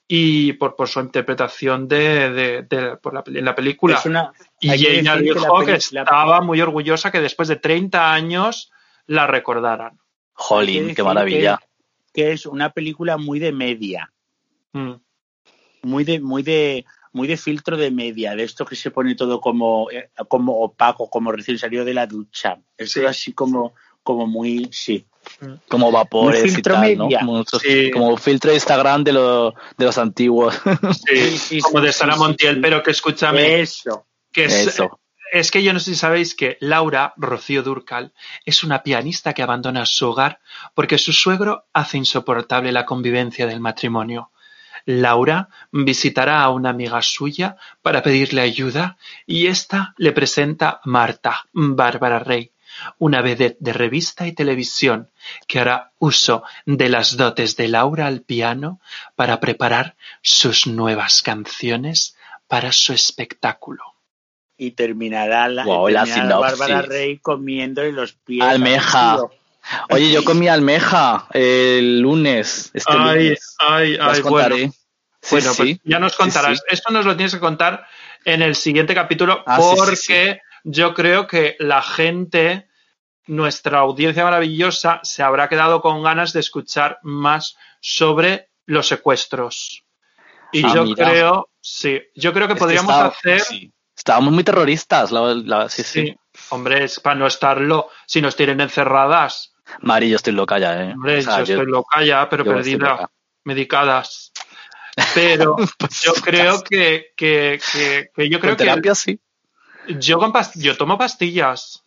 [0.07, 3.99] y por, por su interpretación de, de- de- por la, en la película.
[4.05, 8.71] Una- y ella que dijo la que, estaba muy orgullosa que después de 30 años
[9.07, 9.99] la recordaran.
[10.33, 11.59] Jolín, qué maravilla.
[12.13, 14.11] Que, que es una película muy de media,
[14.73, 14.93] Mm.
[15.83, 19.39] muy de, muy de, muy de filtro de media, de esto que se pone todo
[19.39, 22.59] como, eh, como opaco, como recién salido de la ducha.
[22.77, 23.05] Es Sí.
[23.05, 23.73] así como,
[24.05, 25.05] como muy, sí.
[25.67, 27.09] Como vapores Un y tal, ¿no?
[27.09, 27.89] Como, otros- Sí.
[27.91, 30.55] como filtro de Instagram de, lo- de los antiguos.
[31.05, 32.61] Sí, Sí, sí, como sí, de Sara sí, Montiel, sí.
[32.61, 34.05] pero que escúchame, Eso.
[34.31, 34.99] que es, Eso.
[35.33, 38.13] es que yo no sé si sabéis que Laura Rocío Durcal
[38.45, 40.39] es una pianista que abandona su hogar
[40.75, 44.29] porque su suegro hace insoportable la convivencia del matrimonio.
[44.85, 51.45] Laura visitará a una amiga suya para pedirle ayuda y ésta le presenta a Marta,
[51.53, 52.51] Bárbara Rey,
[52.97, 55.09] una vedette de revista y televisión
[55.47, 58.79] que hará uso de las dotes de Laura al piano
[59.15, 62.15] para preparar sus nuevas canciones
[62.47, 63.83] para su espectáculo.
[64.57, 66.37] Y terminará la, Guau, la terminará.
[66.37, 68.41] Bárbara Rey comiéndole los pies.
[68.43, 69.17] al Almeja.
[69.89, 72.69] Oye, yo comí almeja el lunes.
[72.73, 73.55] Este Ay, lunes.
[73.59, 74.55] ay, ay, contaré.
[74.55, 74.73] bueno.
[75.21, 76.59] Sí, Bueno, pues ya nos contarás.
[76.59, 76.63] sí.
[76.69, 77.85] Esto nos lo tienes que contar
[78.25, 82.67] en el siguiente capítulo Ah, sí, sí, porque yo creo que la gente,
[83.27, 89.83] nuestra audiencia maravillosa, se habrá quedado con ganas de escuchar más sobre los secuestros.
[90.51, 91.05] Y Ah, yo mira.
[91.05, 93.71] creo, sí, yo creo que Es que podríamos hacer, sí.
[93.95, 95.11] Estábamos muy terroristas.
[95.11, 96.15] la- la- sí, sí, sí,
[96.49, 99.53] hombre, es para no estarlo, si nos tienen encerradas.
[99.81, 100.91] Mari, yo estoy loca ya, ¿eh?
[100.93, 103.09] Hombre, O sea, yo estoy loca ya, pero yo perdida,
[103.43, 104.31] medicadas.
[105.13, 109.19] Pero Pues yo creo que, que, que, que yo creo terapia, sí.
[109.99, 111.81] Yo con pas- yo tomo pastillas.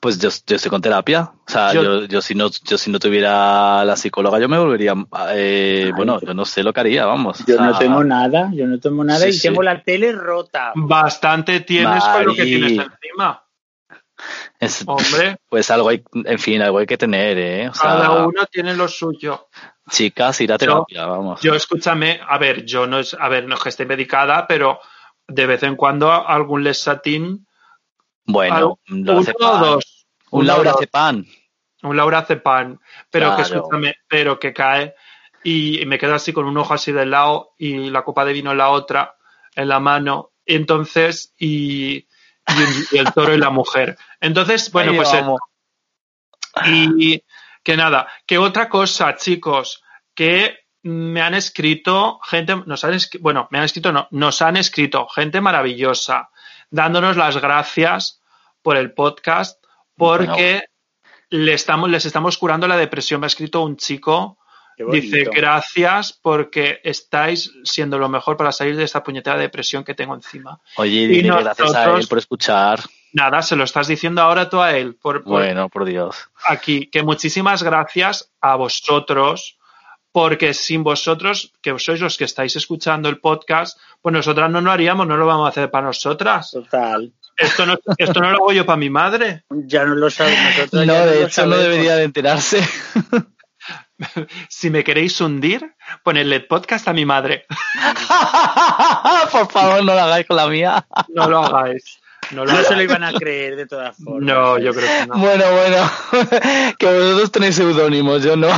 [0.00, 1.20] Pues yo, yo estoy con terapia.
[1.46, 4.58] O sea, Yo- yo, yo, si no yo si no tuviera la psicóloga, yo me
[4.58, 4.94] volvería.
[5.32, 7.44] eh, Ay, bueno, yo- no sé lo que haría, vamos.
[7.46, 9.42] Yo O sea, no tengo nada, yo no tengo nada Sí, y sí.
[9.48, 10.72] tengo la tele rota.
[10.74, 12.50] Bastante tienes con lo que Mari.
[12.50, 13.44] tienes encima.
[14.58, 17.68] es- Hombre, pues algo hay, en fin, algo hay que tener, ¿eh?
[17.70, 19.48] O sea, cada uno tiene lo suyo.
[19.90, 21.40] chicas, ir a terapia, vamos.
[21.40, 24.78] Yo escúchame, a ver, yo no es, a ver, no es que esté medicada, pero
[25.30, 27.46] de vez en cuando algún lesatín,
[28.24, 30.74] bueno, al- lo uno o dos, Un uno Laura.
[30.78, 31.26] Cepan.
[31.82, 32.78] un Laura Cepan,
[33.10, 33.56] pero que Claro.
[33.56, 34.94] escúchame, pero que cae
[35.42, 38.50] y, me quedo así con un ojo así del lado y la copa de vino
[38.52, 39.16] en la otra,
[39.54, 42.06] en la mano, y entonces, y, y,
[42.92, 43.96] un- el toro y la mujer.
[44.20, 45.40] Entonces, bueno, Ahí pues eh, vamos.
[46.66, 47.22] y
[47.62, 49.82] que nada, que otra cosa, chicos,
[50.14, 55.06] que me han escrito gente, nos han bueno, me han escrito, no, nos han escrito
[55.08, 56.30] gente maravillosa,
[56.70, 58.20] dándonos las gracias
[58.62, 59.62] por el podcast,
[59.96, 60.64] porque
[61.28, 63.20] le estamos, les estamos curando la depresión.
[63.20, 64.38] Me ha escrito un chico,
[64.90, 70.14] dice, gracias porque estáis siendo lo mejor para salir de esta puñetera depresión que tengo
[70.14, 70.58] encima.
[70.76, 72.80] Oye, dile gracias a él por escuchar.
[73.12, 76.16] Nada, se lo estás diciendo ahora tú a él, por, por- Bueno, por Dios.
[76.46, 79.58] aquí que muchísimas gracias a vosotros,
[80.12, 84.72] porque sin vosotros, que sois los que estáis escuchando el podcast, pues nosotras no lo
[84.72, 86.50] haríamos, no lo vamos a hacer para nosotras.
[86.50, 87.12] Total.
[87.36, 89.44] Esto no, esto no lo hago yo para mi madre.
[89.50, 90.56] Ya no lo sabemos.
[90.56, 92.62] nosotros No, de lo hecho no debería de enterarse.
[94.48, 97.46] Si me queréis hundir, ponedle el podcast a mi madre.
[99.32, 100.86] por favor, no lo hagáis con la mía.
[101.08, 101.99] No lo hagáis.
[102.32, 104.22] No, se lo iban a creer de todas formas.
[104.22, 105.18] No, yo creo que no.
[105.18, 105.90] Bueno, bueno,
[106.78, 108.48] que vosotros tenéis seudónimos, yo no.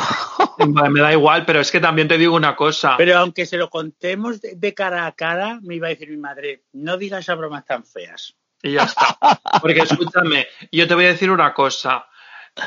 [0.90, 2.96] Me da igual, pero es que también te digo una cosa.
[2.96, 6.64] Pero aunque se lo contemos de, cara a cara, me iba a decir mi madre,
[6.72, 8.34] no digas esas bromas tan feas.
[8.62, 9.18] Y ya está.
[9.60, 12.06] Porque escúchame, yo te voy a decir una cosa.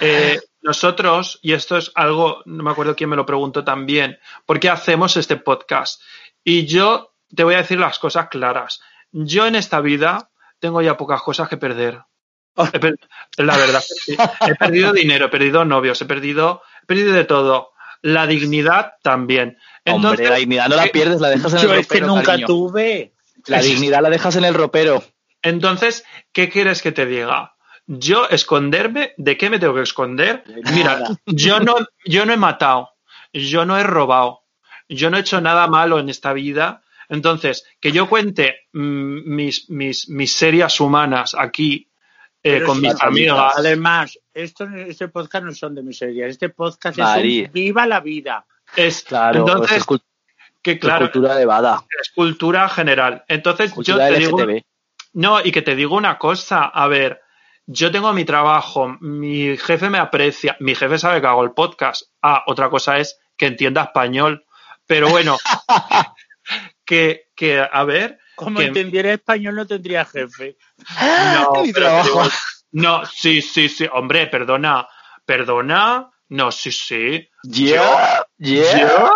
[0.02, 4.60] Eh, nosotros, y esto es algo, no me acuerdo quién me lo preguntó también, ¿por
[4.60, 6.02] qué hacemos este podcast?
[6.44, 8.82] Y yo te voy a decir las cosas claras.
[9.11, 12.02] Yo en esta vida tengo ya pocas cosas que perder.
[12.56, 12.98] Per-
[13.38, 14.15] la verdad sí.
[14.48, 17.72] He perdido dinero, he perdido novios, he perdido, he perdido de todo.
[18.02, 19.57] La dignidad también.
[19.86, 22.07] Hombre, la dignidad no la ¿qué- pierdes, la dejas en Yo el es que ropero,
[22.15, 22.48] nunca cariño.
[22.48, 23.14] tuve.
[23.48, 25.03] La dignidad la dejas en el ropero.
[25.41, 27.56] Entonces, ¿qué quieres que te diga?
[27.88, 30.44] Yo esconderme, ¿de qué me tengo que esconder?
[30.45, 31.76] De Mira, yo no,
[32.06, 32.90] yo no he matado,
[33.32, 34.41] yo no he robado,
[34.90, 36.82] yo no he hecho nada malo en esta vida.
[37.10, 41.90] Entonces, que yo cuente mm, mis, mis miserias humanas aquí
[42.44, 46.30] eh, con mis amigas, Además, esto, este podcast no son de miserias.
[46.30, 47.06] Este podcast es
[47.48, 48.45] un viva la vida.
[48.76, 50.02] es, Claro, entonces, es, cul-
[50.61, 53.23] que es claro, cultura de Bada, es cultura general.
[53.27, 54.61] Entonces, cultura yo te digo, LGTB.
[55.14, 57.22] No, y que te digo una cosa, a ver,
[57.65, 62.03] yo tengo mi trabajo, mi jefe me aprecia, mi jefe sabe que hago el podcast.
[62.22, 64.45] Ah, otra cosa es que entienda español,
[64.86, 65.38] Pero bueno,
[66.85, 70.57] que, que a ver, Como que- entendiera español no tendría jefe.
[71.33, 72.07] no, Mi pero trabajo.
[72.07, 72.23] digo,
[72.71, 74.87] no, sí, sí, sí, hombre, perdona,
[75.25, 77.27] perdona, no, sí, sí.
[77.43, 79.09] Yeah, yeah,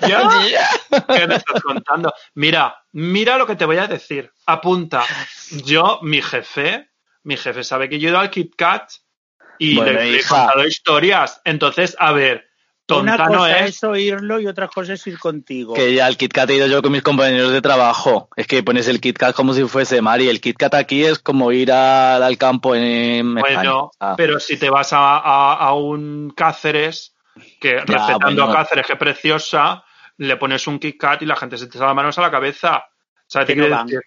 [0.00, 0.44] ¿Ya?
[0.48, 0.68] yeah.
[1.06, 2.12] ¿Qué me estás contando?
[2.34, 4.30] Mira, mira lo que te voy a decir.
[4.46, 5.04] Apunta.
[5.64, 6.90] Yo, mi jefe,
[7.22, 8.90] mi jefe sabe que yo he ido al Kit Kat
[9.58, 11.40] y Bueno, le he contado historias.
[11.44, 12.48] Entonces, a ver,
[12.90, 13.76] Una cosa es.
[13.76, 15.72] es oírlo y otra cosa es ir contigo.
[15.74, 18.28] Que ya al Kit Kat he ido yo con mis compañeros de trabajo.
[18.36, 20.28] Es que pones el Kit Kat como si fuese Mari.
[20.28, 23.56] El Kit Kat aquí es como ir al, al campo en España.
[23.56, 24.14] Bueno, Ah.
[24.16, 27.14] pero si te vas a, a- a un Cáceres,
[27.60, 28.52] que respetando bueno.
[28.52, 29.82] a Cáceres, que es preciosa,
[30.18, 32.30] le pones un Kit Kat y la gente se te echa las manos a la
[32.30, 32.84] cabeza.
[33.26, 34.00] ¿Sabes qué no decir?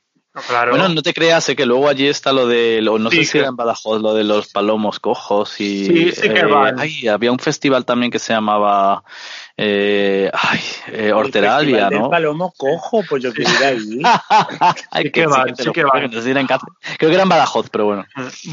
[0.47, 0.72] Claro.
[0.72, 3.26] Bueno, no te creas, sé que luego allí está lo de, lo- no Sí, sé
[3.26, 5.85] si que- era en Badajoz, lo de los palomos cojos y...
[5.85, 6.80] Sí, sí que van.
[6.80, 9.03] Ay, había un festival también que se llamaba,
[9.55, 12.09] eh, ay, eh, El Horteralia, ¿no?
[12.09, 14.01] Palomo cojo, pues yo quiero ir ahí.
[14.91, 16.09] Ay, Sí que van, te sí que van.
[16.09, 18.05] Creo que era en Badajoz, pero bueno.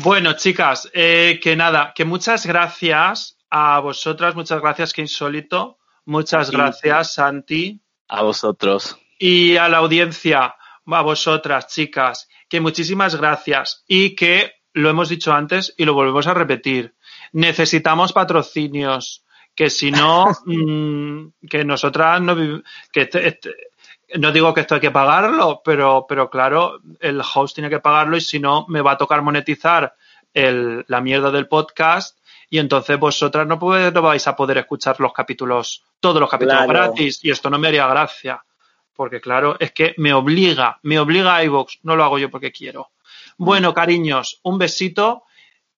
[0.02, 6.50] Bueno, chicas, eh, que nada, que muchas gracias a vosotras, muchas gracias, que insólito, muchas
[6.50, 8.96] gracias, Santi, A vosotros.
[9.18, 10.54] y a la audiencia,
[10.86, 16.26] a vosotras, chicas, que muchísimas gracias y que lo hemos dicho antes y lo volvemos
[16.26, 16.94] a repetir.
[17.32, 19.24] Necesitamos patrocinios,
[19.54, 22.36] que si no, mm, que nosotras no
[22.92, 23.54] que este- este-
[24.16, 28.16] no digo que esto hay que pagarlo, pero, pero claro, el host tiene que pagarlo
[28.16, 29.94] y si no, me va a tocar monetizar
[30.32, 32.18] el- la mierda del podcast
[32.50, 36.64] y entonces vosotras no, puede- no vais a poder escuchar los capítulos, todos los capítulos
[36.64, 36.72] Claro.
[36.86, 38.44] gratis y esto no me haría gracia.
[38.94, 42.52] Porque claro, es que me obliga, me obliga a iVoox, no lo hago yo porque
[42.52, 42.90] quiero.
[43.36, 45.24] Bueno, cariños, un besito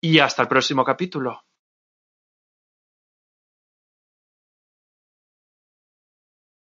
[0.01, 1.45] y hasta el próximo capítulo.